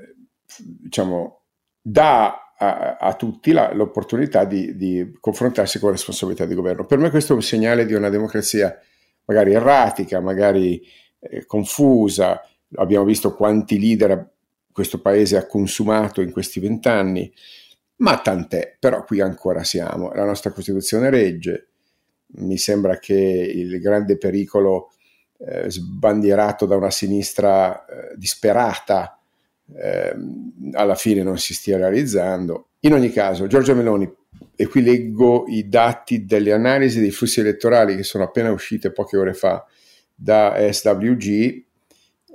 [0.58, 1.44] diciamo,
[1.80, 6.84] dà a, a tutti la, l'opportunità di, di, confrontarsi con la responsabilità di governo.
[6.84, 8.78] Per me questo è un segnale di una democrazia
[9.24, 10.82] magari erratica, magari
[11.20, 12.44] eh, confusa.
[12.74, 14.30] Abbiamo visto quanti leader
[14.72, 17.30] questo paese ha consumato in questi vent'anni,
[17.96, 21.68] ma tant'è, però qui ancora siamo, la nostra Costituzione regge,
[22.36, 24.92] mi sembra che il grande pericolo
[25.38, 29.18] eh, sbandierato da una sinistra eh, disperata
[29.74, 30.14] eh,
[30.72, 32.68] alla fine non si stia realizzando.
[32.80, 34.10] In ogni caso, Giorgia Meloni,
[34.56, 39.16] e qui leggo i dati delle analisi dei flussi elettorali che sono appena uscite poche
[39.16, 39.64] ore fa
[40.14, 41.64] da SWG,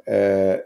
[0.06, 0.66] eh,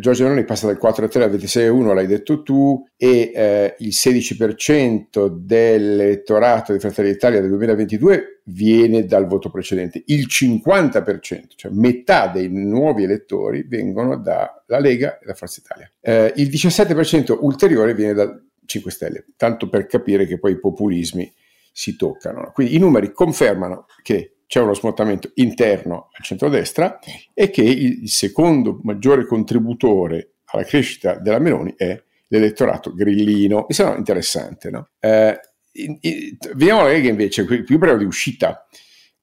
[0.00, 6.72] Giorgio Meloni passa dal 4,3 al 26,1, l'hai detto tu, e eh, il 16% dell'elettorato
[6.72, 10.02] di Fratelli d'Italia del 2022 viene dal voto precedente.
[10.06, 15.88] Il 50%, cioè metà dei nuovi elettori, vengono dalla Lega e da Forza Italia.
[16.00, 21.32] Eh, il 17% ulteriore viene da 5 Stelle, tanto per capire che poi i populismi
[21.72, 22.50] si toccano.
[22.52, 26.98] Quindi i numeri confermano che c'è uno smottamento interno al centrodestra
[27.32, 33.64] e che il secondo maggiore contributore alla crescita della Meloni è l'elettorato grillino.
[33.66, 34.90] Mi sembra interessante, no?
[35.00, 35.40] Eh,
[35.72, 38.66] in, in, vediamo la Lega invece, più breve di uscita.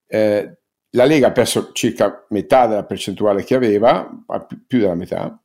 [0.07, 0.57] Eh,
[0.89, 4.09] la Lega ha perso circa metà della percentuale che aveva,
[4.65, 5.39] più della metà,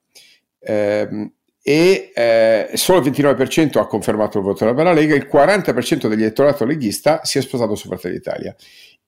[0.61, 1.31] eh,
[1.67, 7.23] e eh, solo il 29% ha confermato il voto della Lega, il 40% dell'elettorato leghista
[7.25, 8.57] si è sposato su Fratelli d'Italia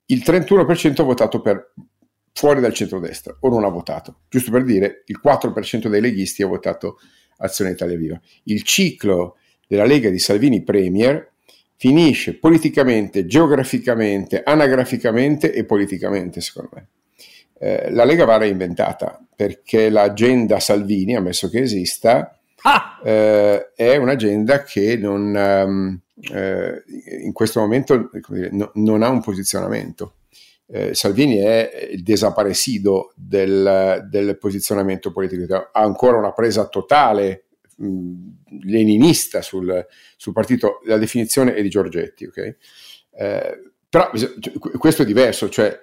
[0.07, 1.73] il 31% ha votato per
[2.33, 4.21] fuori dal centrodestra o non ha votato.
[4.29, 6.99] Giusto per dire, il 4% dei leghisti ha votato
[7.39, 8.21] Azione Italia Viva.
[8.45, 11.33] Il ciclo della Lega di Salvini Premier
[11.77, 16.89] finisce politicamente, geograficamente, anagraficamente e politicamente, secondo me.
[17.59, 23.01] Eh, la Lega va reinventata perché l'agenda Salvini, ammesso che esista, ah!
[23.05, 26.01] eh, è un'agenda che non, um,
[26.33, 26.83] eh,
[27.23, 30.15] in questo momento dire, no, non ha un posizionamento.
[30.69, 37.47] Eh, Salvini è il desaparecido del, del, posizionamento politico, ha ancora una presa totale
[37.77, 38.15] mh,
[38.65, 39.87] leninista sul,
[40.17, 42.57] sul, partito, la definizione è di Giorgetti, okay?
[43.13, 45.79] eh, però cioè, questo è diverso, cioè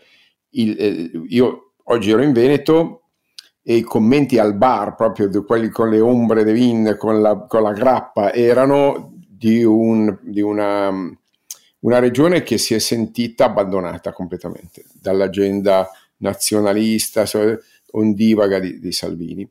[0.49, 3.02] il, eh, io oggi ero in Veneto
[3.63, 7.45] e i commenti al bar, proprio di quelli con le ombre de vin, con la,
[7.47, 10.89] con la grappa, erano di, un, di una,
[11.79, 17.23] una, regione che si è sentita abbandonata completamente dall'agenda nazionalista,
[17.91, 19.49] ondivaga di, di Salvini.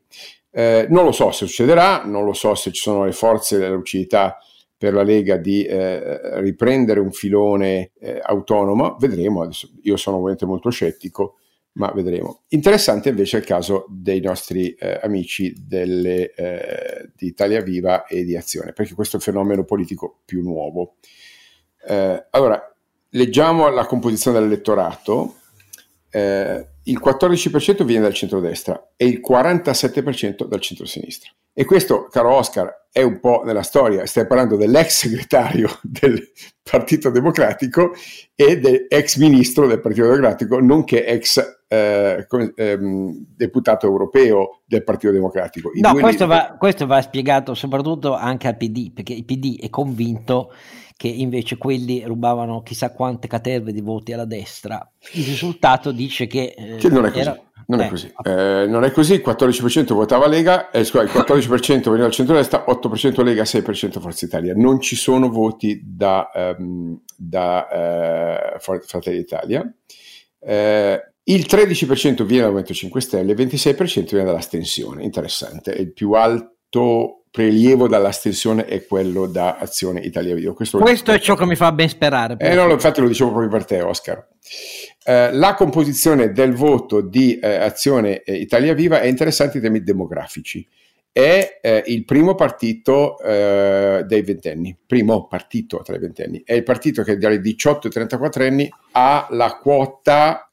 [0.51, 3.61] Eh, non lo so se succederà, non lo so se ci sono le forze e
[3.61, 4.37] la lucidità
[4.77, 10.45] per la Lega di eh, riprendere un filone eh, autonomo, vedremo, adesso io sono ovviamente
[10.45, 11.37] molto scettico,
[11.75, 12.43] ma vedremo.
[12.49, 18.37] Interessante invece il caso dei nostri eh, amici delle, eh, di Italia Viva e di
[18.37, 20.97] Azione, perché questo è un fenomeno politico più nuovo.
[21.87, 22.75] Eh, allora,
[23.11, 25.37] leggiamo la composizione dell'elettorato.
[26.15, 31.31] Eh, il 14% viene dal centrodestra e il 47% dal centrosinistra.
[31.55, 34.05] E questo, caro Oscar, è un po' nella storia.
[34.07, 36.31] Stai parlando dell'ex segretario del
[36.63, 37.93] Partito Democratico
[38.35, 45.71] e dell'ex ministro del Partito Democratico, nonché ex eh, ehm, deputato europeo del Partito Democratico.
[45.75, 49.71] I no, questo, va, questo va spiegato soprattutto anche al PD, perché il PD è
[49.71, 50.53] convinto
[50.97, 54.89] che invece quelli rubavano chissà quante caterve di voti alla destra.
[55.13, 56.55] Il risultato dice che...
[56.57, 57.21] Eh, che non è così.
[57.21, 57.41] Era...
[57.67, 58.13] Non, eh, è così.
[58.25, 62.65] Eh, non è così, il 14% votava Lega, eh, scusa, il 14% veniva dal centro-destra,
[62.69, 64.55] 8% Lega, 6% Forza Italia.
[64.55, 69.75] Non ci sono voti da, um, da uh, Fratelli d'Italia.
[70.41, 75.05] Eh, il 13% viene dal Movimento 5 Stelle, il 26% viene dall'astensione.
[75.05, 80.53] Interessante, è il più alto prelievo dall'astensione è quello da Azione Italia Viva.
[80.53, 82.37] Questo, Questo è ciò che mi fa ben sperare.
[82.39, 84.29] Eh, no, infatti lo dicevo proprio per te, Oscar.
[85.03, 89.83] Eh, la composizione del voto di eh, Azione eh, Italia Viva è interessante in termini
[89.83, 90.69] demografici.
[91.11, 96.63] È eh, il primo partito eh, dei ventenni, primo partito tra i ventenni, è il
[96.65, 100.51] partito che dai 18 ai 34 anni ha la quota,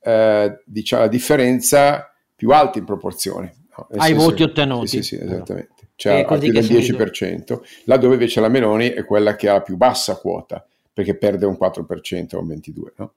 [0.66, 3.56] diciamo, la differenza più alta in proporzione.
[3.76, 3.88] No?
[3.98, 4.88] Ai voti ottenuti.
[4.88, 9.36] Sì, sì, sì esattamente cioè a più del 10%, laddove invece la Meloni è quella
[9.36, 12.92] che ha la più bassa quota, perché perde un 4% o un 22%.
[12.96, 13.14] No?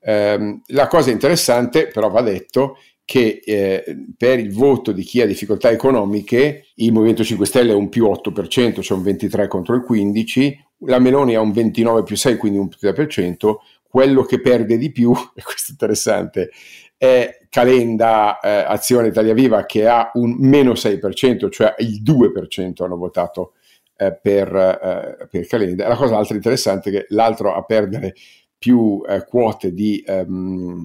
[0.00, 3.84] Ehm, la cosa interessante, però va detto, che eh,
[4.16, 8.06] per il voto di chi ha difficoltà economiche il Movimento 5 Stelle è un più
[8.06, 12.58] 8%, cioè un 23 contro il 15, la Meloni ha un 29 più 6, quindi
[12.58, 13.54] un 3%,
[13.88, 16.50] quello che perde di più, e questo è interessante,
[16.96, 22.96] è Calenda eh, Azione Italia Viva che ha un meno 6%, cioè il 2% hanno
[22.96, 23.52] votato
[23.96, 25.86] eh, per, eh, per, Calenda.
[25.86, 28.16] La cosa altra interessante è che l'altro a perdere
[28.58, 30.84] più eh, quote di, um,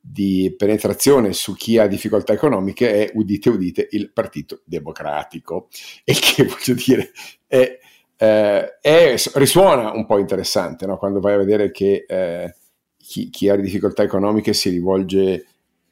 [0.00, 5.68] di, penetrazione su chi ha difficoltà economiche è, udite udite, il Partito Democratico.
[6.02, 7.12] E che voglio dire
[7.46, 7.78] è,
[8.16, 10.98] eh, è, risuona un po' interessante no?
[10.98, 12.56] quando vai a vedere che eh,
[12.96, 15.44] chi, chi ha difficoltà economiche si rivolge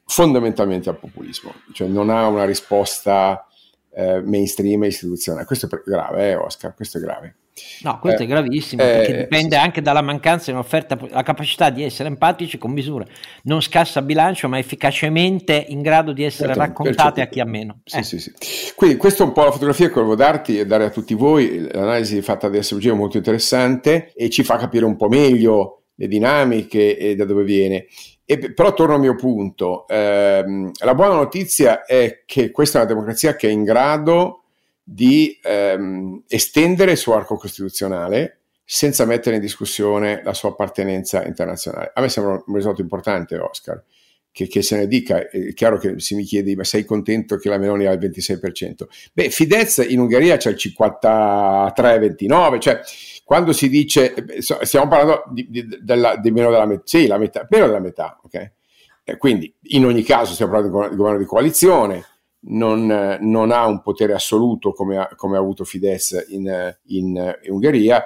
[0.07, 3.45] fondamentalmente al populismo, cioè non ha una risposta
[3.93, 5.45] eh, mainstream e istituzionale.
[5.45, 7.35] Questo è grave, eh, Oscar, questo è grave.
[7.81, 11.23] No, questo eh, è gravissimo, perché eh, dipende sì, anche dalla mancanza di un'offerta, la
[11.23, 13.07] capacità di essere empatici con misure
[13.43, 17.21] non scassa bilancio, ma efficacemente in grado di essere certo, raccontate certo.
[17.21, 17.81] a chi ha meno.
[17.83, 18.03] Sì, eh.
[18.03, 18.33] sì, sì.
[18.75, 21.67] Quindi questa è un po' la fotografia che volevo darti e dare a tutti voi.
[21.71, 26.07] L'analisi fatta da SUG è molto interessante e ci fa capire un po' meglio le
[26.07, 27.87] dinamiche e da dove viene.
[28.29, 32.91] E, però torno al mio punto, ehm, la buona notizia è che questa è una
[32.91, 34.43] democrazia che è in grado
[34.83, 41.91] di ehm, estendere il suo arco costituzionale senza mettere in discussione la sua appartenenza internazionale.
[41.93, 43.81] A me sembra un risultato importante, Oscar,
[44.37, 45.27] che, che, se ne dica.
[45.27, 48.85] È chiaro che si mi chiede, ma sei contento che la Meloni ha il 26%?
[49.11, 52.79] Beh, Fidesz in Ungheria c'è il 53-29%, cioè
[53.23, 57.47] quando si dice, stiamo parlando di, di, della, di meno della metà, sì, la metà,
[57.49, 58.51] meno della metà, ok?
[59.03, 62.05] Eh, quindi in ogni caso stiamo parlando di governo di coalizione,
[62.41, 67.51] non, non ha un potere assoluto come ha, come ha avuto Fidesz in, in, in,
[67.51, 68.03] Ungheria,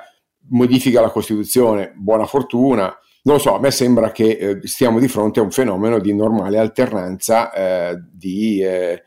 [0.49, 2.95] modifica la Costituzione, buona fortuna.
[3.23, 6.13] Non lo so, a me sembra che eh, stiamo di fronte a un fenomeno di
[6.13, 9.03] normale alternanza eh, di, eh,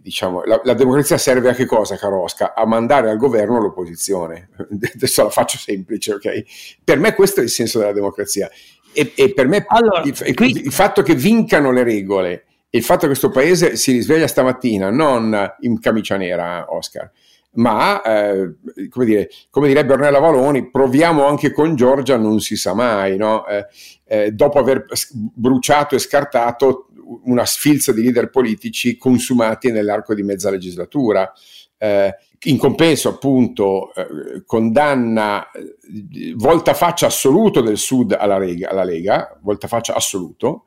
[0.00, 2.52] diciamo, la, la, democrazia serve a che cosa, caro Oscar?
[2.54, 4.50] A mandare al governo l'opposizione.
[4.94, 6.42] Adesso la faccio semplice, ok?
[6.84, 8.48] Per me questo è il senso della democrazia.
[8.92, 10.50] E, e per me allora, il, qui...
[10.64, 14.90] il, fatto che vincano le regole e il fatto che questo paese si risveglia stamattina
[14.90, 17.10] non in camicia nera, Oscar,
[17.52, 18.54] ma eh,
[18.88, 23.46] come, dire, come direbbe Ornella Valoni, proviamo anche con Giorgia, non si sa mai, no?
[23.46, 23.66] eh,
[24.04, 24.86] eh, dopo aver
[25.34, 26.88] bruciato e scartato
[27.24, 31.32] una sfilza di leader politici consumati nell'arco di mezza legislatura.
[31.76, 39.38] Eh, in compenso, appunto, eh, condanna eh, voltafaccia assoluto del Sud alla Lega, alla Lega,
[39.42, 40.66] voltafaccia assoluto,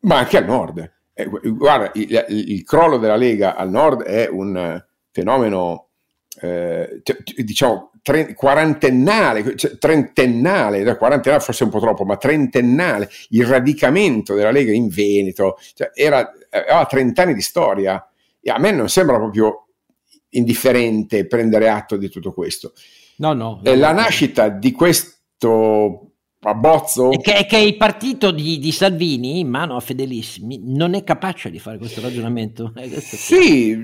[0.00, 0.92] ma anche al Nord.
[1.42, 5.85] Guarda, il, il, crollo della Lega al Nord è un fenomeno,
[6.40, 7.02] eh,
[7.36, 14.50] diciamo, tre, quarantennale, cioè, trentennale, quarantennale forse un po' troppo, ma trentennale, il radicamento della
[14.50, 18.08] Lega in Veneto, cioè era, aveva 30 anni di storia
[18.40, 19.66] e a me non sembra proprio
[20.30, 22.72] indifferente prendere atto di tutto questo.
[23.16, 23.60] No, no.
[23.64, 26.05] Eh, la nascita di questo
[26.40, 27.10] abbozzo...
[27.10, 31.04] È che, è che il partito di, di, Salvini, in mano a Fedelissimi, non è
[31.04, 32.72] capace di fare questo ragionamento.
[32.74, 33.76] Questo sì,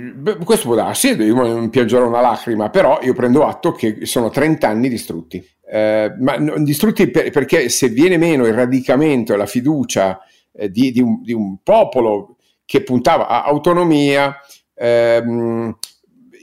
[0.44, 4.88] questo può darsi, non piangerò una lacrima, però io prendo atto che sono 30 anni
[4.88, 5.44] distrutti.
[5.64, 10.20] Eh, ma distrutti per, perché se viene meno il radicamento e la fiducia
[10.52, 12.36] eh, di, di, un, di, un, popolo
[12.66, 14.36] che puntava a autonomia,
[14.74, 15.78] ehm,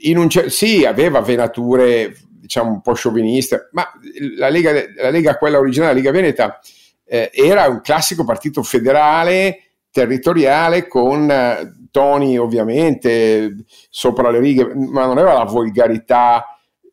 [0.02, 2.12] in un, sì, aveva venature
[2.50, 3.88] diciamo un po' scioviniste, ma
[4.36, 6.58] la Lega, la Lega quella originale, la Lega Veneta,
[7.04, 15.06] eh, era un classico partito federale, territoriale, con eh, toni ovviamente sopra le righe, ma
[15.06, 16.44] non aveva la volgarità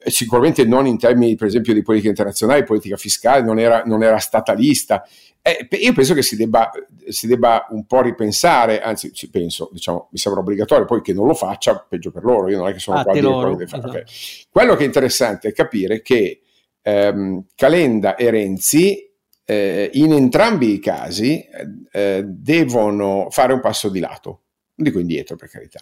[0.05, 4.19] sicuramente non in termini per esempio di politica internazionale, politica fiscale, non era, non era
[4.19, 5.03] statalista,
[5.41, 6.69] eh, io penso che si debba,
[7.07, 11.25] si debba, un po' ripensare, anzi ci penso, diciamo, mi sembra obbligatorio, poi che non
[11.25, 13.55] lo faccia, peggio per loro, io non è che sono ah, qua a dire quello
[13.55, 13.87] che esatto.
[13.87, 14.03] okay.
[14.49, 16.41] Quello che è interessante è capire che
[16.81, 19.11] ehm, Calenda e Renzi
[19.45, 21.45] eh, in entrambi i casi
[21.91, 24.41] eh, devono fare un passo di lato,
[24.75, 25.79] non dico indietro per carità,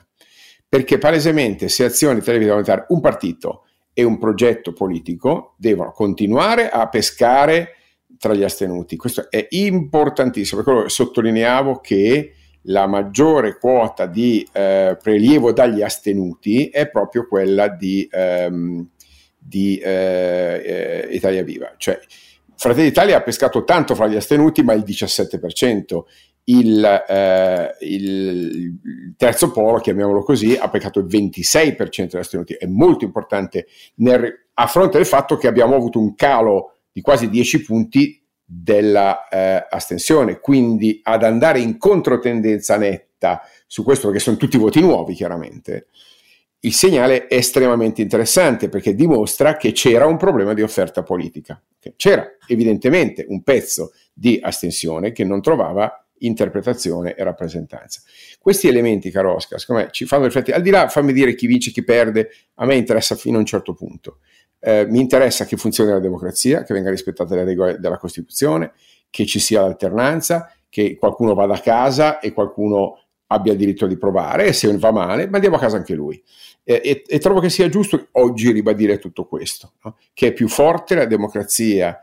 [0.69, 6.87] perché palesemente se azioni devono diventare un partito e un progetto politico, devono continuare a
[6.89, 7.77] pescare
[8.25, 8.95] tra gli astenuti.
[8.95, 16.89] Questo è importantissimo, per sottolineavo che la maggiore quota di eh, prelievo dagli astenuti è
[16.89, 18.87] proprio quella di, ehm,
[19.37, 21.75] di eh, eh, Italia Viva.
[21.77, 21.99] Cioè,
[22.55, 25.99] Fratelli d'Italia ha pescato tanto fra gli astenuti, ma il 17%.
[26.47, 32.53] Il, eh, il, terzo polo, chiamiamolo così, ha peccato il 26% degli astenuti.
[32.53, 33.67] È molto importante
[33.97, 40.31] nel, a fronte del fatto che abbiamo avuto un calo di quasi 10 punti dell'astensione,
[40.31, 45.87] eh, quindi ad andare in controtendenza netta su questo, perché sono tutti voti nuovi chiaramente,
[46.61, 51.61] il segnale è estremamente interessante perché dimostra che c'era un problema di offerta politica.
[51.97, 58.01] C'era evidentemente un pezzo di astensione che non trovava interpretazione e rappresentanza.
[58.39, 61.45] Questi elementi, caro Oscar, secondo me ci fanno riflettere, al di là fammi dire chi
[61.45, 64.19] vince, chi perde, a me interessa fino a un certo punto.
[64.67, 68.71] Eh, mi interessa che funzioni la democrazia, che venga rispettata le regole della Costituzione,
[69.11, 72.97] che ci sia l'alternanza, che qualcuno vada a casa e qualcuno
[73.27, 76.19] abbia il diritto di provare e se va male mandiamo a casa anche lui.
[76.63, 79.97] Eh, e, e, trovo che sia giusto oggi ribadire tutto questo, no?
[80.15, 82.01] che è più forte la democrazia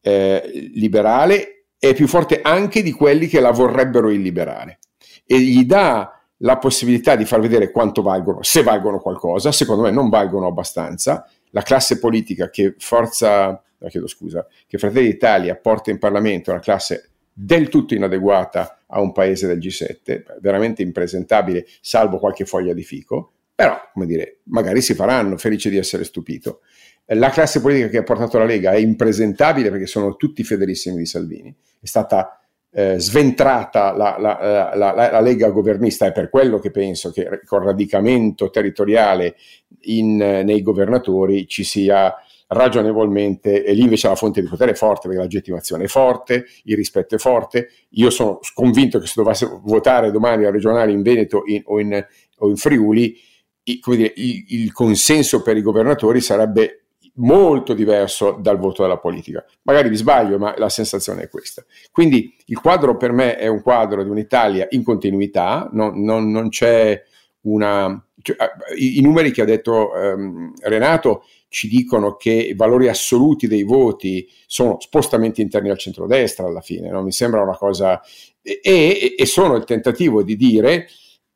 [0.00, 4.78] eh, liberale e è più forte anche di quelli che la vorrebbero illiberare
[5.26, 9.90] e gli dà la possibilità di far vedere quanto valgono, se valgono qualcosa, secondo me
[9.90, 15.98] non valgono abbastanza, la classe politica che forza, chiedo scusa, che Fratelli d'Italia porta in
[15.98, 22.18] Parlamento è una classe del tutto inadeguata a un paese del G7, veramente impresentabile, salvo
[22.18, 26.60] qualche foglia di fico, però, come dire, magari si faranno, felice di essere stupito.
[27.06, 31.06] La classe politica che ha portato la Lega è impresentabile perché sono tutti fedelissimi di
[31.06, 32.43] Salvini, è stata
[32.76, 37.62] eh, sventrata la, la, la, la, Lega governista, è per quello che penso che con
[37.62, 39.36] radicamento territoriale
[39.82, 42.12] in, nei governatori ci sia
[42.48, 46.46] ragionevolmente, e lì invece la fonte di potere è forte, perché la legittimazione è forte,
[46.64, 47.70] il rispetto è forte.
[47.90, 52.04] Io sono convinto che se dovesse votare domani a regionale in Veneto in, o, in,
[52.38, 53.16] o, in, Friuli,
[53.62, 56.83] il, dire, il, il consenso per i governatori sarebbe
[57.16, 59.44] molto diverso dal voto della politica.
[59.62, 61.64] Magari vi sbaglio, ma la sensazione è questa.
[61.90, 66.48] Quindi il quadro per me è un quadro di un'Italia in continuità, non, non, non
[66.48, 67.00] c'è
[67.42, 68.02] una...
[68.20, 68.36] Cioè,
[68.76, 73.64] i, i, numeri che ha detto um, Renato ci dicono che i valori assoluti dei
[73.64, 77.02] voti sono spostamenti interni al centrodestra alla fine, no?
[77.02, 78.00] mi sembra una cosa...
[78.42, 80.86] E, e sono il tentativo di dire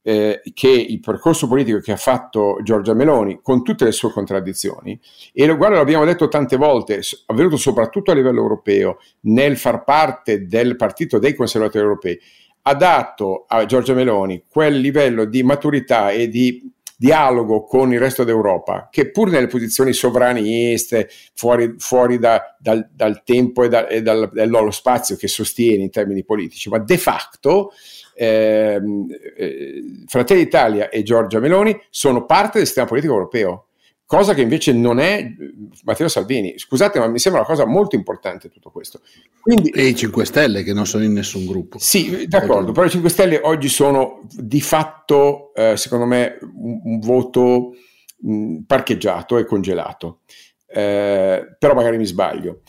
[0.08, 4.98] eh, che il percorso politico che ha fatto Giorgia Meloni, con tutte le sue contraddizioni,
[5.34, 10.46] e lo, guarda, l'abbiamo detto tante volte, avvenuto soprattutto a livello europeo, nel far parte
[10.46, 12.18] del partito dei conservatori europei,
[12.62, 18.24] ha dato a Giorgia Meloni quel livello di maturità e di dialogo con il resto
[18.24, 24.00] d'Europa, che pur nelle posizioni sovraniste, fuori, fuori da, dal, dal, tempo e, da, e
[24.00, 27.72] dal, dallo spazio che sostiene in termini politici, ma de facto
[28.20, 29.06] Ehm,
[29.36, 33.68] eh, Fratelli d'Italia e Giorgia Meloni sono parte del sistema politico europeo,
[34.04, 35.54] cosa che invece non è eh,
[35.84, 36.58] Matteo Salvini.
[36.58, 39.02] Scusate, ma mi sembra una cosa molto importante tutto questo.
[39.40, 41.78] Quindi, e i 5 Stelle che non sono in nessun gruppo.
[41.78, 46.98] Sì, d'accordo, però i 5 Stelle oggi sono di fatto, eh, secondo me, un, un
[46.98, 47.76] voto
[48.18, 50.22] mh, parcheggiato e congelato.
[50.66, 52.62] Eh, però magari mi sbaglio.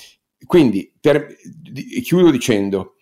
[0.46, 1.26] Quindi, per,
[2.04, 2.98] chiudo dicendo,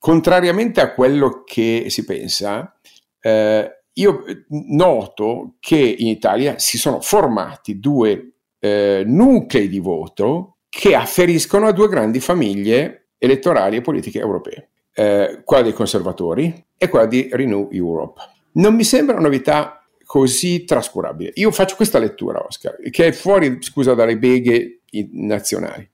[0.00, 2.74] Contrariamente a quello che si pensa,
[3.20, 10.94] eh, io noto che in Italia si sono formati due eh, nuclei di voto che
[10.94, 17.04] afferiscono a due grandi famiglie elettorali e politiche europee, eh, quella dei conservatori e quella
[17.04, 18.22] di Renew Europe.
[18.52, 21.32] Non mi sembra una novità così trascurabile.
[21.34, 24.80] Io faccio questa lettura, Oscar, che è fuori, scusa, dalle beghe
[25.12, 25.86] nazionali.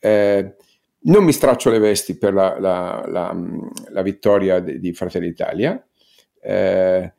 [0.00, 0.56] Eh,
[1.00, 3.36] non mi straccio le vesti per la, la, la,
[3.90, 5.82] la vittoria di, Fratelli d'Italia.
[6.40, 7.12] Eh,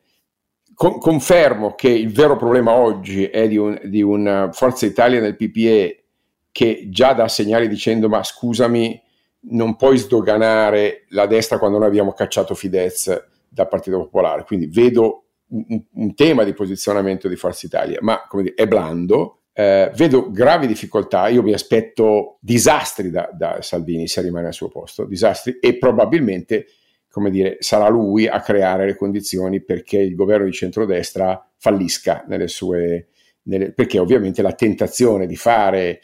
[0.74, 5.36] con, confermo che il vero problema oggi è di, un, di una Forza Italia nel
[5.36, 6.04] PPE
[6.52, 9.00] che già dà segnali dicendo ma scusami,
[9.42, 14.44] non puoi sdoganare la destra quando noi abbiamo cacciato Fidesz dal Partito Popolare.
[14.44, 19.39] Quindi vedo un, un tema di posizionamento di Forza Italia, ma come dire, è blando.
[19.52, 24.68] Eh, vedo gravi difficoltà, io mi aspetto disastri da, da, Salvini se rimane al suo
[24.68, 26.66] posto, disastri e probabilmente
[27.10, 32.46] come dire, sarà lui a creare le condizioni perché il governo di centrodestra fallisca nelle
[32.46, 33.08] sue,
[33.42, 36.00] nelle, perché ovviamente la tentazione di fare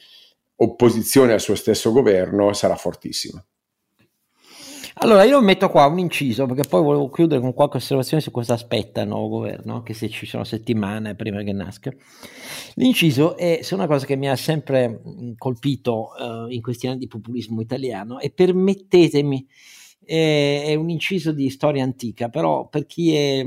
[0.56, 3.42] opposizione al suo stesso governo sarà fortissima.
[4.98, 8.54] Allora, io metto qua un inciso perché poi volevo chiudere con qualche osservazione su cosa
[8.54, 11.92] aspetta il nuovo governo, anche se ci sono settimane prima che nasca.
[12.76, 15.02] L'inciso è su una cosa che mi ha sempre
[15.36, 19.46] colpito uh, in questi anni di populismo italiano e permettetemi,
[20.02, 23.46] è, è un inciso di storia antica, però per chi è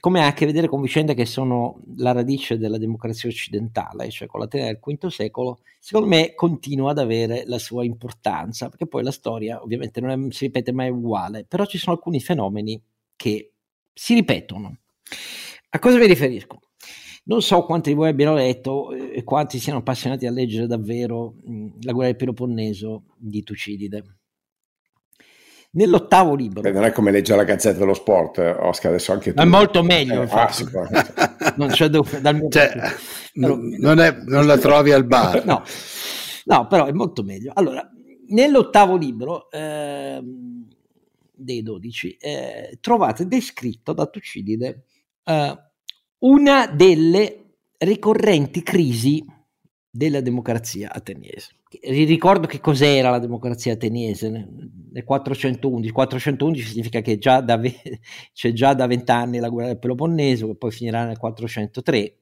[0.00, 4.26] come ha a che vedere con vicende che sono la radice della democrazia occidentale, cioè
[4.28, 9.02] con l'Atene del V secolo, secondo me continua ad avere la sua importanza, perché poi
[9.02, 12.80] la storia ovviamente non è, si ripete mai uguale, però ci sono alcuni fenomeni
[13.16, 13.52] che
[13.92, 14.78] si ripetono.
[15.70, 16.58] A cosa mi riferisco?
[17.26, 21.36] Non so quanti di voi abbiano letto e quanti siano appassionati a leggere davvero
[21.80, 24.18] La guerra del Peloponneso di Tucidide
[25.74, 26.60] Nell'ottavo libro.
[26.60, 29.40] Beh, non è come leggere la Gazzetta dello Sport, Oscar, adesso anche tu.
[29.40, 30.50] È molto meglio, eh, ah,
[31.56, 32.72] non c'è dove, dal mio cioè,
[33.32, 35.42] però, non, è, non, la trovi al bar.
[35.46, 35.62] No,
[36.44, 37.50] no, però è molto meglio.
[37.54, 37.88] Allora,
[38.28, 40.22] nell'ottavo libro eh,
[41.32, 44.84] dei dodici eh, trovate descritto da Tucidide
[45.24, 45.58] eh,
[46.18, 49.24] una delle ricorrenti crisi
[49.90, 51.56] della democrazia ateniese.
[51.82, 55.90] Ricordo che cos'era la democrazia ateniese nel 411.
[55.90, 57.60] 411 significa che già da
[58.32, 62.16] c'è già da vent'anni la guerra del Peloponneso, che poi finirà nel 403.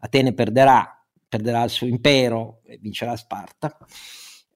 [0.00, 3.76] Atene perderà, perderà il suo impero e vincerà Sparta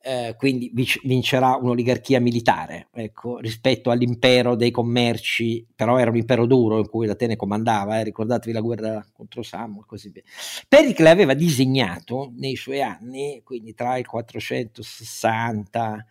[0.06, 0.70] eh, quindi
[1.02, 7.08] vincerà un'oligarchia militare ecco, rispetto all'impero dei commerci, però era un impero duro in cui
[7.08, 10.22] l'Atene comandava, eh, ricordatevi la guerra contro Samu e così via.
[10.68, 16.06] Pericle aveva disegnato nei suoi anni, quindi tra il 460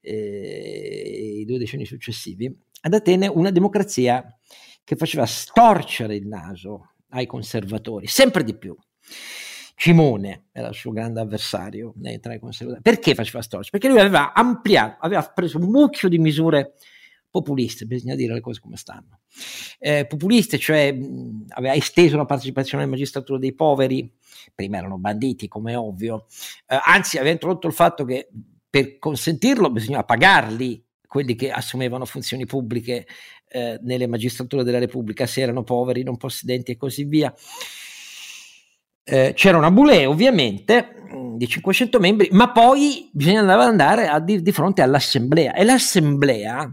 [0.00, 4.36] e i due decenni successivi, ad Atene una democrazia
[4.82, 8.76] che faceva storcere il naso ai conservatori, sempre di più.
[9.78, 12.82] Cimone era il suo grande avversario nei tra i conservatori.
[12.82, 13.70] Perché faceva storce?
[13.70, 16.72] Perché lui aveva ampliato, aveva preso un mucchio di misure
[17.30, 19.20] populiste, bisogna dire le cose come stanno.
[19.78, 24.12] Eh, populiste, cioè mh, aveva esteso la partecipazione alla magistratura dei poveri,
[24.52, 26.26] prima erano banditi come ovvio,
[26.66, 28.28] eh, anzi aveva introdotto il fatto che
[28.68, 33.06] per consentirlo bisognava pagarli quelli che assumevano funzioni pubbliche
[33.48, 37.32] eh, nelle magistrature della Repubblica se erano poveri, non possedenti e così via
[39.08, 44.42] eh, c'era una boulée ovviamente mm, di 500 membri, ma poi bisognava andare a, di,
[44.42, 46.70] di, fronte all'assemblea e l'assemblea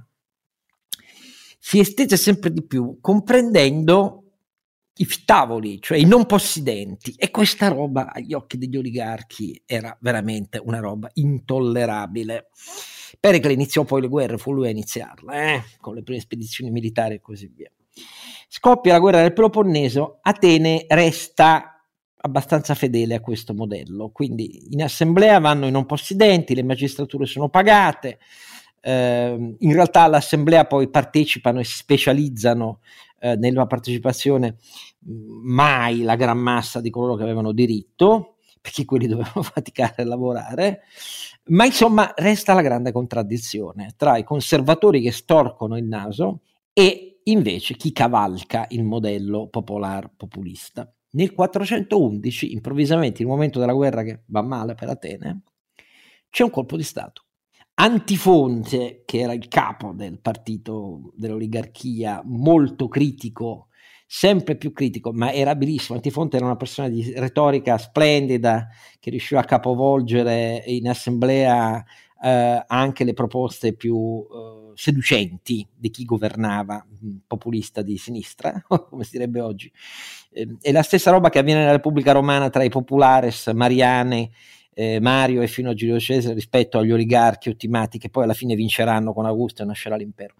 [1.57, 4.21] si estese sempre di più comprendendo
[4.97, 10.61] i tavoli, cioè i non possidenti e questa roba agli occhi degli oligarchi era veramente
[10.63, 12.49] una roba intollerabile.
[13.19, 15.63] Pericle iniziò poi le guerre, fu lui a iniziarla, eh?
[15.79, 17.71] con le prime spedizioni militari e così via.
[18.47, 21.74] Scoppia la guerra del Peloponneso, Atene resta
[22.25, 24.09] abbastanza fedele a questo modello.
[24.09, 28.17] Quindi in assemblea vanno i non possidenti, le magistrature sono pagate,
[28.81, 32.79] eh, in realtà all'assemblea poi partecipano e si specializzano
[33.19, 34.57] eh, nella partecipazione
[35.43, 40.81] mai la gran massa di coloro che avevano diritto, perché quelli dovevano faticare a lavorare,
[41.49, 46.41] ma insomma resta la grande contraddizione tra i conservatori che storcono il naso
[46.73, 50.91] e invece chi cavalca il modello popolar populista.
[51.15, 55.43] Nel 411, improvvisamente, in un momento della guerra che va male per Atene,
[56.29, 57.23] c'è un colpo di Stato.
[57.75, 63.67] Antifonte, che era il capo del partito dell'oligarchia, molto critico,
[64.05, 65.95] sempre più critico, ma era abilissimo.
[65.95, 68.67] Antifonte era una persona di retorica splendida
[68.99, 71.83] che riusciva a capovolgere in assemblea
[72.25, 79.03] eh, anche le proposte più eh, seducenti di chi governava, mm, populista di sinistra, come
[79.03, 79.71] si direbbe oggi.
[80.31, 84.31] Eh, è la stessa roba che avviene nella Repubblica Romana tra i populares, Mariane,
[84.73, 88.55] eh, Mario e fino a Giulio Cesare rispetto agli oligarchi ottimati che poi alla fine
[88.55, 90.33] vinceranno con Augusto e nascerà l'impero.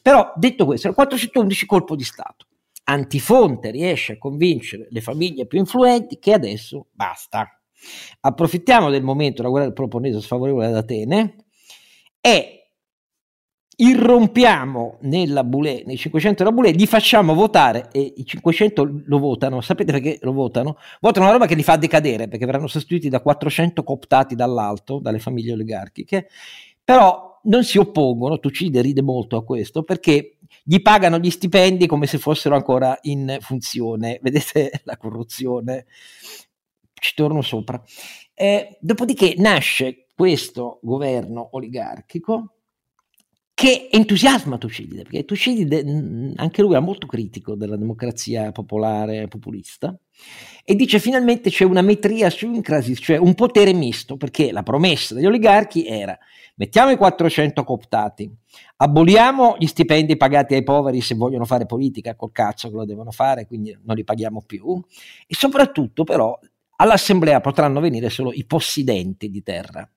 [0.00, 2.46] Però detto questo, il 411 colpo di Stato.
[2.84, 7.61] Antifonte riesce a convincere le famiglie più influenti che adesso basta.
[8.20, 11.36] Approfittiamo del momento della guerra del Peloponneso sfavorevole ad Atene
[12.20, 12.62] e
[13.76, 19.60] irrompiamo nella Boulé, nei 500 della Boulé, li facciamo votare e i 500 lo votano,
[19.60, 20.76] sapete perché lo votano?
[21.00, 25.18] Votano una roba che li fa decadere perché verranno sostituiti da 400 cooptati dall'alto, dalle
[25.18, 26.28] famiglie oligarchiche,
[26.84, 32.06] però non si oppongono, Tucide ride molto a questo perché gli pagano gli stipendi come
[32.06, 35.86] se fossero ancora in funzione, vedete la corruzione,
[37.02, 37.82] ci torno sopra.
[38.32, 42.54] Eh, dopodiché nasce questo governo oligarchico
[43.52, 45.84] che entusiasma Tucidide, perché Tucidide
[46.36, 49.96] anche lui era molto critico della democrazia popolare populista
[50.64, 55.26] e dice finalmente c'è una metria syncrasis, cioè un potere misto, perché la promessa degli
[55.26, 56.16] oligarchi era
[56.54, 58.30] mettiamo i 400 cooptati,
[58.76, 63.10] aboliamo gli stipendi pagati ai poveri se vogliono fare politica, col cazzo che lo devono
[63.10, 64.80] fare, quindi non li paghiamo più,
[65.26, 66.38] e soprattutto però
[66.82, 69.88] all'assemblea potranno venire solo i possidenti di terra,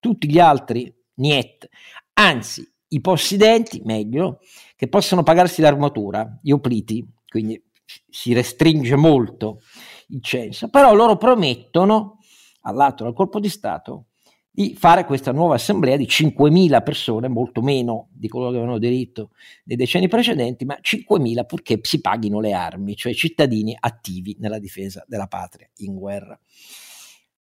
[0.00, 1.70] tutti gli altri niente,
[2.14, 4.40] anzi i possidenti, meglio,
[4.76, 7.62] che possono pagarsi l'armatura, gli opliti, quindi
[8.08, 9.60] si restringe molto
[10.08, 12.18] il censo, però loro promettono
[12.62, 14.06] all'atto del colpo di Stato
[14.54, 19.30] di fare questa nuova assemblea di 5.000 persone, molto meno di coloro che avevano diritto
[19.64, 25.02] nei decenni precedenti, ma 5.000 purché si paghino le armi, cioè cittadini attivi nella difesa
[25.08, 26.38] della patria in guerra.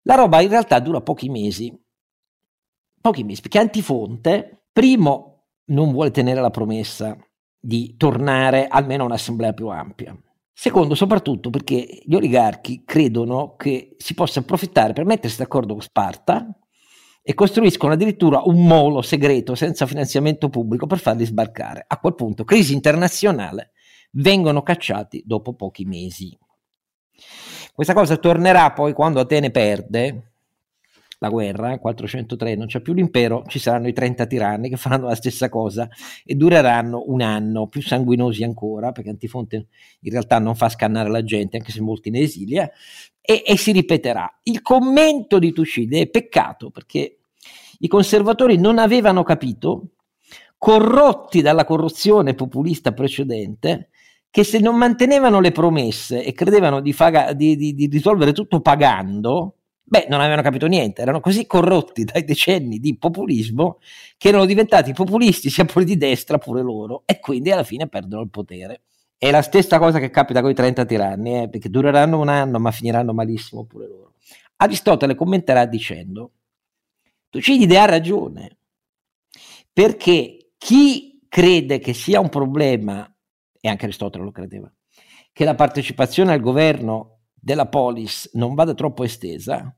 [0.04, 1.78] La roba in realtà dura pochi mesi,
[3.02, 7.18] pochi mesi, perché Antifonte, primo, non vuole tenere la promessa
[7.60, 10.18] di tornare almeno a un'assemblea più ampia.
[10.54, 16.56] Secondo, soprattutto perché gli oligarchi credono che si possa approfittare per mettersi d'accordo con Sparta
[17.22, 21.84] e costruiscono addirittura un molo segreto senza finanziamento pubblico per farli sbarcare.
[21.88, 23.72] A quel punto, crisi internazionale,
[24.12, 26.38] vengono cacciati dopo pochi mesi.
[27.74, 30.32] Questa cosa tornerà poi quando Atene perde,
[31.20, 35.14] la guerra, 403 non c'è più l'impero, ci saranno i 30 tiranni che faranno la
[35.14, 35.88] stessa cosa
[36.26, 39.68] e dureranno un anno, più sanguinosi ancora, perché Antifonte
[40.00, 42.72] in realtà non fa scannare la gente, anche se molti ne esilia,
[43.22, 44.40] e, e si ripeterà.
[44.44, 47.20] Il commento di Tucide è peccato, perché
[47.80, 49.92] i conservatori non avevano capito,
[50.58, 53.90] corrotti dalla corruzione populista precedente,
[54.30, 58.62] che se non mantenevano le promesse e credevano di, faga, di, di, di risolvere tutto
[58.62, 59.56] pagando,
[59.92, 63.80] Beh, non avevano capito niente, erano così corrotti dai decenni di populismo
[64.16, 68.22] che erano diventati populisti sia pure di destra pure loro e quindi alla fine perdono
[68.22, 68.84] il potere.
[69.24, 72.58] È la stessa cosa che capita con i 30 tiranni, eh, perché dureranno un anno
[72.58, 74.14] ma finiranno malissimo pure loro.
[74.56, 76.32] Aristotele commenterà dicendo,
[77.30, 78.58] Tucidide ha ragione,
[79.72, 83.16] perché chi crede che sia un problema,
[83.60, 84.74] e anche Aristotele lo credeva,
[85.32, 89.72] che la partecipazione al governo della polis non vada troppo estesa,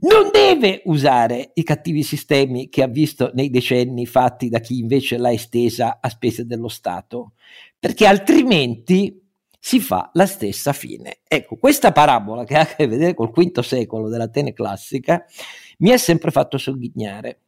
[0.00, 5.18] non deve usare i cattivi sistemi che ha visto nei decenni fatti da chi invece
[5.18, 7.32] l'ha estesa a spese dello Stato,
[7.78, 9.20] perché altrimenti
[9.58, 11.18] si fa la stessa fine.
[11.26, 15.24] Ecco, questa parabola che ha a che vedere col V secolo dell'Atene classica
[15.78, 17.40] mi ha sempre fatto sogghignare,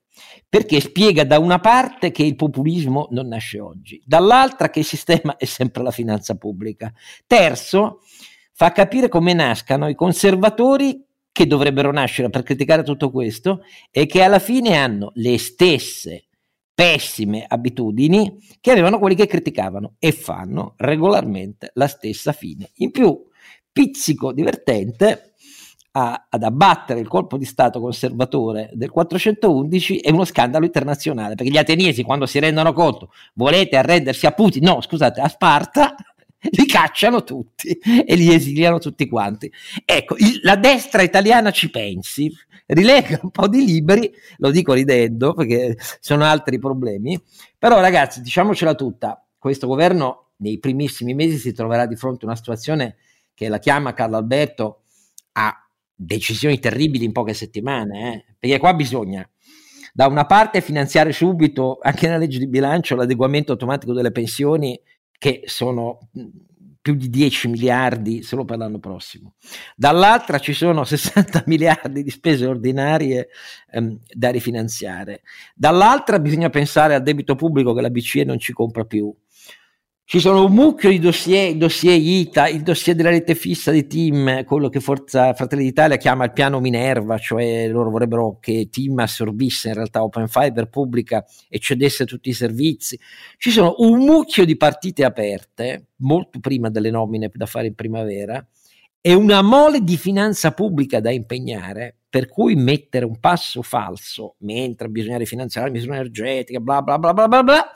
[0.48, 5.36] perché spiega da una parte che il populismo non nasce oggi, dall'altra che il sistema
[5.36, 6.92] è sempre la finanza pubblica.
[7.26, 8.00] Terzo,
[8.52, 14.22] fa capire come nascano i conservatori che dovrebbero nascere per criticare tutto questo e che
[14.22, 16.24] alla fine hanno le stesse
[16.74, 22.70] pessime abitudini che avevano quelli che criticavano e fanno regolarmente la stessa fine.
[22.76, 23.28] In più,
[23.70, 25.34] pizzico divertente
[25.92, 31.50] a, ad abbattere il colpo di Stato conservatore del 411 è uno scandalo internazionale, perché
[31.50, 35.94] gli ateniesi quando si rendono conto volete arrendersi a Putin, no scusate, a Sparta,
[36.50, 39.52] li cacciano tutti e li esiliano tutti quanti.
[39.84, 42.32] Ecco, il, la destra italiana ci pensi,
[42.66, 47.20] rilega un po' di libri, lo dico ridendo perché sono altri problemi,
[47.58, 52.36] però ragazzi, diciamocela tutta, questo governo nei primissimi mesi si troverà di fronte a una
[52.36, 52.96] situazione
[53.34, 54.82] che la chiama Carlo Alberto
[55.32, 55.54] a
[55.94, 58.34] decisioni terribili in poche settimane, eh?
[58.38, 59.28] perché qua bisogna
[59.92, 64.80] da una parte finanziare subito anche nella legge di bilancio l'adeguamento automatico delle pensioni
[65.20, 65.98] che sono
[66.80, 69.34] più di 10 miliardi solo per l'anno prossimo.
[69.76, 73.28] Dall'altra ci sono 60 miliardi di spese ordinarie
[73.70, 75.20] ehm, da rifinanziare.
[75.54, 79.14] Dall'altra bisogna pensare al debito pubblico che la BCE non ci compra più.
[80.10, 84.42] Ci sono un mucchio di dossier, dossier ITA, il dossier della rete fissa di Team,
[84.42, 89.68] quello che Forza Fratelli d'Italia chiama il piano Minerva, cioè loro vorrebbero che Team assorbisse
[89.68, 92.98] in realtà Open Fiber pubblica e cedesse tutti i servizi.
[93.36, 98.44] Ci sono un mucchio di partite aperte, molto prima delle nomine da fare in primavera,
[99.00, 104.88] e una mole di finanza pubblica da impegnare, per cui mettere un passo falso mentre
[104.88, 107.72] bisogna rifinanziare la misura energetica, bla bla bla bla bla bla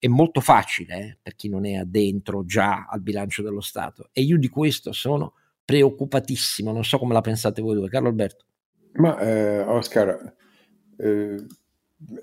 [0.00, 4.22] è molto facile eh, per chi non è addentro già al bilancio dello Stato e
[4.22, 8.46] io di questo sono preoccupatissimo, non so come la pensate voi due, Carlo Alberto.
[8.94, 10.34] Ma eh, Oscar,
[10.96, 11.46] eh,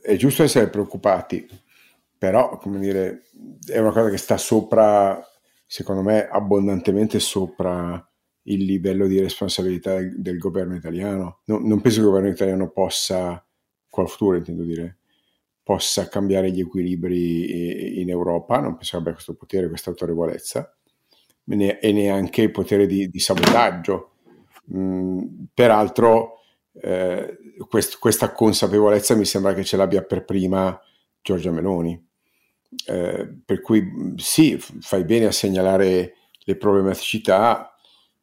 [0.01, 1.47] è giusto essere preoccupati,
[2.17, 3.21] però come dire,
[3.65, 5.21] è una cosa che sta sopra,
[5.65, 8.03] secondo me, abbondantemente sopra
[8.43, 11.41] il livello di responsabilità del, del governo italiano.
[11.45, 13.45] No, non penso che il governo italiano possa,
[13.87, 14.97] qual futuro intendo dire,
[15.67, 20.73] possa cambiare gli equilibri in Europa, non penso abbia questo potere, questa autorevolezza,
[21.45, 24.11] e neanche il potere di, di sabotaggio.
[24.73, 25.19] Mm,
[25.53, 26.39] peraltro,
[26.71, 27.37] eh,
[27.67, 30.79] quest, questa consapevolezza mi sembra che ce l'abbia per prima
[31.21, 32.01] Giorgia Meloni.
[32.85, 36.13] Eh, per cui sì, fai bene a segnalare
[36.45, 37.75] le problematicità,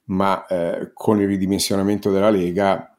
[0.04, 2.96] ma eh, con il ridimensionamento della Lega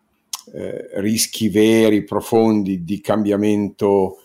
[0.54, 4.20] eh, rischi veri, profondi di cambiamento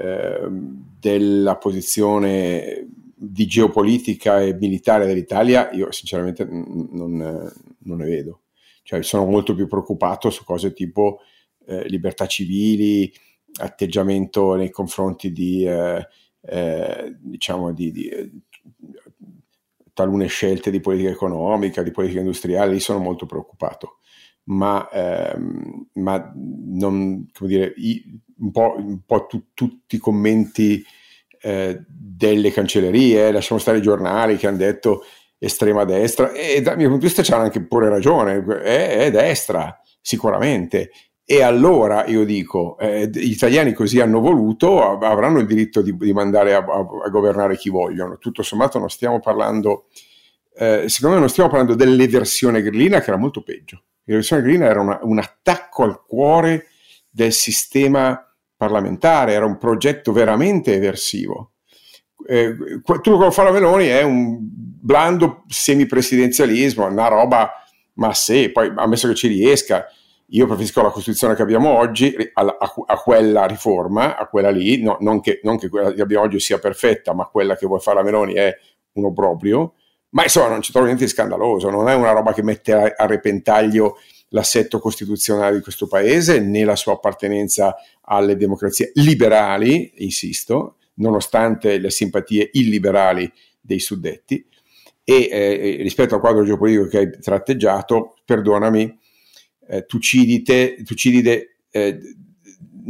[0.00, 7.16] Ehm, della posizione di geopolitica e militare dell'Italia, io sinceramente non,
[7.78, 8.42] non ne vedo.
[8.82, 11.20] Cioè, sono molto più preoccupato su cose tipo
[11.66, 13.10] eh, libertà civili,
[13.60, 16.06] atteggiamento nei confronti di, eh,
[16.42, 18.42] eh, diciamo, di, di
[19.94, 23.98] talune scelte di politica economica, di politica industriale, lì sono molto preoccupato.
[24.44, 27.74] Ma, ehm, ma non, come dire,
[28.40, 30.84] un po', un po tu, tutti i commenti
[31.42, 35.04] eh, delle cancellerie, lasciamo stare i giornali che hanno detto
[35.38, 39.80] estrema destra e dal mio punto di vista c'hanno anche pure ragione, è, è destra
[40.00, 40.90] sicuramente.
[41.24, 46.12] E allora io dico, eh, gli italiani così hanno voluto, avranno il diritto di, di
[46.12, 48.18] mandare a, a, a, governare chi vogliono.
[48.18, 49.86] Tutto sommato non stiamo parlando,
[50.56, 53.84] eh, secondo me non stiamo parlando dell'eversione grillina che era molto peggio.
[54.04, 56.66] L'eversione grillina era una, un attacco al cuore
[57.08, 58.29] del sistema
[58.60, 61.52] parlamentare, era un progetto veramente eversivo.
[62.26, 62.54] Eh,
[62.84, 67.52] tutto quello che fa la Meloni è un blando semipresidenzialismo, una roba,
[67.94, 69.86] ma se, poi ammesso che ci riesca,
[70.26, 74.82] io preferisco la Costituzione che abbiamo oggi a, a, a quella riforma, a quella lì,
[74.82, 77.80] no, non, che, non, che, quella che abbiamo oggi sia perfetta, ma quella che vuole
[77.80, 78.54] fare la Meloni è
[78.92, 79.72] un obbrobrio,
[80.10, 82.92] ma insomma non ci trovo niente di scandaloso, non è una roba che mette a,
[82.94, 83.96] a repentaglio
[84.30, 91.90] l'assetto costituzionale di questo paese né la sua appartenenza alle democrazie liberali, insisto, nonostante le
[91.90, 94.44] simpatie illiberali dei suddetti.
[95.02, 98.98] E eh, rispetto al quadro geopolitico che hai tratteggiato, perdonami,
[99.68, 101.98] eh, Tucidide, Tucidide eh,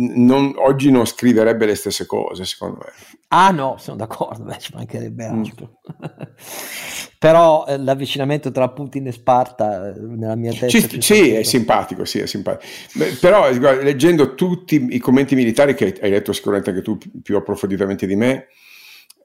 [0.01, 2.92] non, oggi non scriverebbe le stesse cose, secondo me.
[3.28, 5.38] Ah no, sono d'accordo, beh, ci mancherebbe mm.
[5.38, 5.80] altro.
[5.92, 6.07] Mm.
[7.18, 10.68] Però eh, l'avvicinamento tra Putin e Sparta eh, nella mia testa...
[10.68, 12.64] Ci, sì, è simpatico, sì, è simpatico.
[12.94, 17.36] Beh, però guarda, leggendo tutti i commenti militari che hai letto sicuramente anche tu più
[17.36, 18.46] approfonditamente di me,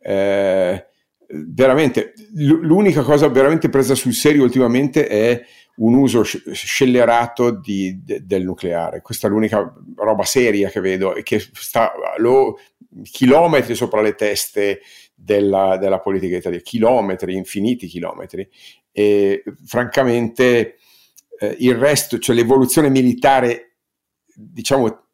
[0.02, 0.88] eh,
[1.28, 5.42] veramente l'unica cosa veramente presa sul serio ultimamente è
[5.78, 9.02] un uso scellerato di, de, del nucleare.
[9.02, 12.60] Questa è l'unica roba seria che vedo e che sta lo,
[13.04, 14.82] chilometri sopra le teste
[15.14, 18.48] della, della, politica italiana, chilometri, infiniti chilometri.
[18.92, 20.78] E francamente
[21.40, 23.78] eh, il resto, cioè l'evoluzione militare,
[24.34, 25.08] diciamo,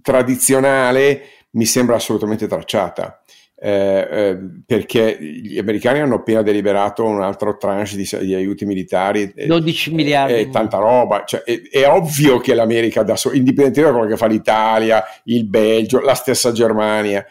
[0.00, 3.22] tradizionale, mi sembra assolutamente tracciata
[3.58, 9.32] eh, eh, perché gli americani hanno appena deliberato un altro tranche di, di aiuti militari
[9.34, 10.34] 12 miliardi.
[10.34, 11.24] e tanta roba.
[11.24, 15.46] Cioè, è, è, ovvio che l'America da sola indipendentemente da quello che fa l'Italia il
[15.46, 17.24] Belgio, la stessa Germania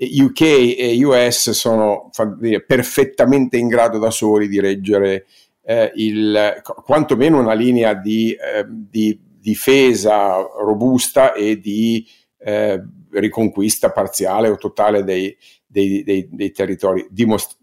[0.00, 0.40] UK
[0.78, 5.26] e US sono dire, perfettamente in grado da soli di reggere
[5.62, 12.06] eh, il, quantomeno una linea di, eh, di difesa robusta e di
[12.38, 15.36] eh, riconquista parziale o totale dei,
[15.70, 17.58] dei, dei, dei territori, dimost-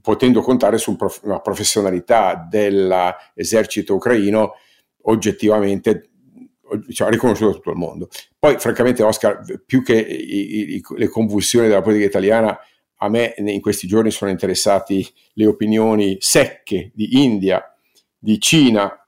[0.00, 4.54] potendo contare su prof- una professionalità dell'esercito ucraino
[5.02, 6.10] oggettivamente
[6.90, 8.08] cioè, riconosciuto da tutto il mondo.
[8.38, 12.58] Poi, francamente, Oscar, più che i, i, le convulsioni della politica italiana,
[13.02, 17.62] a me in questi giorni sono interessati le opinioni secche di India,
[18.18, 19.04] di Cina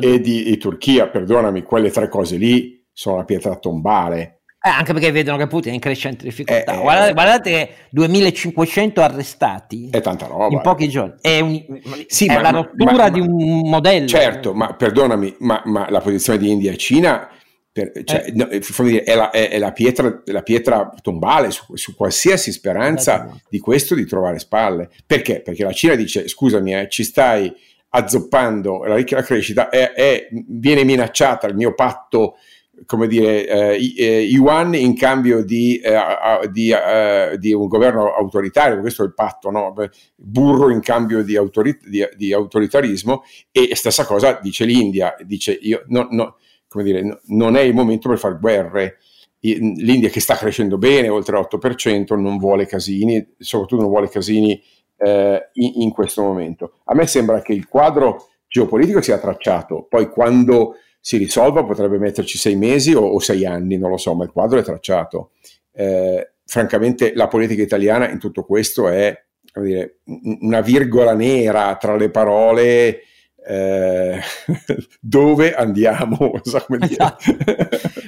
[0.00, 4.92] e di, di Turchia, perdonami, quelle tre cose lì sono la pietra tombale eh, anche
[4.92, 6.72] perché vedono che Putin è in crescente difficoltà.
[6.72, 11.14] Eh, eh guardate, guardate, che 2500 arrestati è tanta roba, in pochi giorni.
[11.20, 11.62] È, un,
[12.06, 14.08] sì, è ma, la rottura ma, di un modello.
[14.08, 17.28] Certo, ma perdonami, ma, ma la posizione di India e Cina
[17.76, 18.32] per, cioè, eh.
[18.32, 18.48] no,
[18.84, 23.58] dire, è, la, è, la, pietra, la, pietra, tombale su, su qualsiasi speranza eh, di
[23.58, 24.88] questo di trovare spalle.
[25.04, 25.42] Perché?
[25.42, 27.54] Perché la Cina dice: scusami, eh, ci stai
[27.90, 32.36] azzoppando la, la crescita, è, viene minacciata il mio patto
[32.84, 38.80] come dire, eh, eh, yuan in cambio di, eh, di, eh, di, un governo autoritario,
[38.80, 39.72] questo è il patto, no?
[40.14, 41.78] burro in cambio di, autori-
[42.16, 46.36] di, autoritarismo e stessa cosa dice l'India, dice io, no, no,
[46.82, 48.98] dire, no, non è il momento per fare guerre,
[49.40, 54.60] l'India che sta crescendo bene, oltre l'8%, non vuole casini, soprattutto non vuole casini
[54.98, 56.78] eh, in, in questo momento.
[56.84, 60.76] A me sembra che il quadro geopolitico sia tracciato, poi quando
[61.06, 64.32] si risolva, potrebbe metterci sei mesi o, o sei anni, non lo so, ma il
[64.32, 65.30] quadro è tracciato.
[65.70, 69.16] Eh, francamente la politica italiana in tutto questo è
[69.54, 70.00] dire,
[70.40, 73.02] una virgola nera tra le parole
[73.46, 74.18] eh,
[75.00, 76.40] dove andiamo.
[76.42, 77.36] So esatto.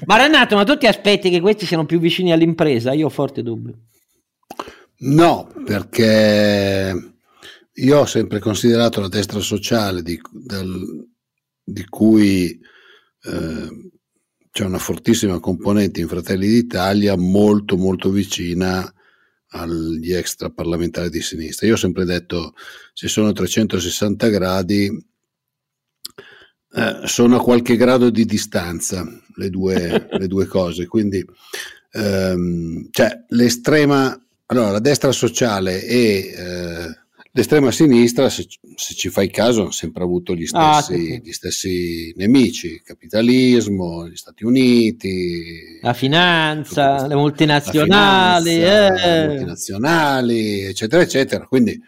[0.05, 2.95] ma Renato, ma tu ti aspetti che questi siano più vicini all'impresa?
[2.95, 3.79] Io ho forte dubbio.
[5.03, 7.13] No, perché
[7.75, 11.09] io ho sempre considerato la destra sociale di, del,
[11.63, 12.61] di cui
[13.23, 13.91] eh,
[14.51, 18.93] c'è una fortissima componente in Fratelli d'Italia molto molto vicina
[19.51, 21.67] agli extra parlamentari di sinistra.
[21.67, 22.55] Io ho sempre detto
[22.93, 25.07] se sono 360 gradi
[26.71, 29.07] eh, sono a qualche grado di distanza
[29.37, 31.25] le due, le due cose, quindi
[31.93, 36.97] ehm, cioè, l'estrema, allora la destra sociale e eh,
[37.39, 41.21] L'estrema sinistra, se, se, ci fai caso, ha sempre avuto gli ah, stessi, ah, sì.
[41.23, 49.21] gli stessi, nemici, il capitalismo, gli Stati Uniti, la finanza, le multinazionali, finanza, eh.
[49.21, 51.47] le multinazionali, eccetera, eccetera.
[51.47, 51.81] Quindi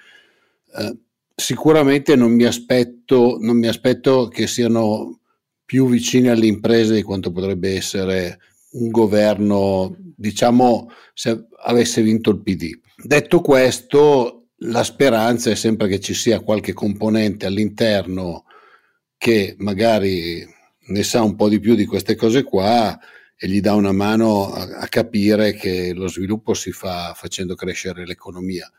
[0.76, 0.96] eh,
[1.34, 5.18] sicuramente non mi, aspetto, non mi aspetto che siano
[5.64, 8.38] più vicini alle imprese di quanto potrebbe essere
[8.74, 12.70] un governo, diciamo, se avesse vinto il PD.
[13.03, 18.45] Detto questo, la speranza è sempre che ci sia qualche componente all'interno
[19.17, 20.47] che magari
[20.87, 22.99] ne sa un po' di più di queste cose qua
[23.37, 28.05] e gli dà una mano a, a capire che lo sviluppo si fa facendo crescere
[28.05, 28.71] l'economia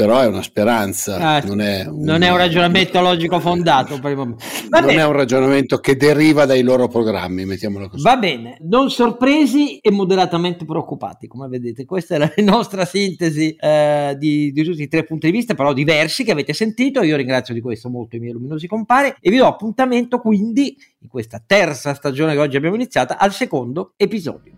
[0.00, 4.00] però è una speranza, ah, non, è un, non, è un, ragionamento logico fondato.
[4.00, 8.02] non è un ragionamento che deriva dai loro programmi, mettiamolo così.
[8.02, 11.84] Va bene, non sorpresi e moderatamente preoccupati, come vedete.
[11.84, 15.74] Questa è la nostra sintesi eh, di, di, tutti i tre punti di vista, però
[15.74, 17.02] diversi che avete sentito.
[17.02, 21.08] Io ringrazio di questo molto i miei luminosi compari e vi do appuntamento quindi in
[21.10, 24.54] questa terza stagione che oggi abbiamo iniziata al secondo episodio.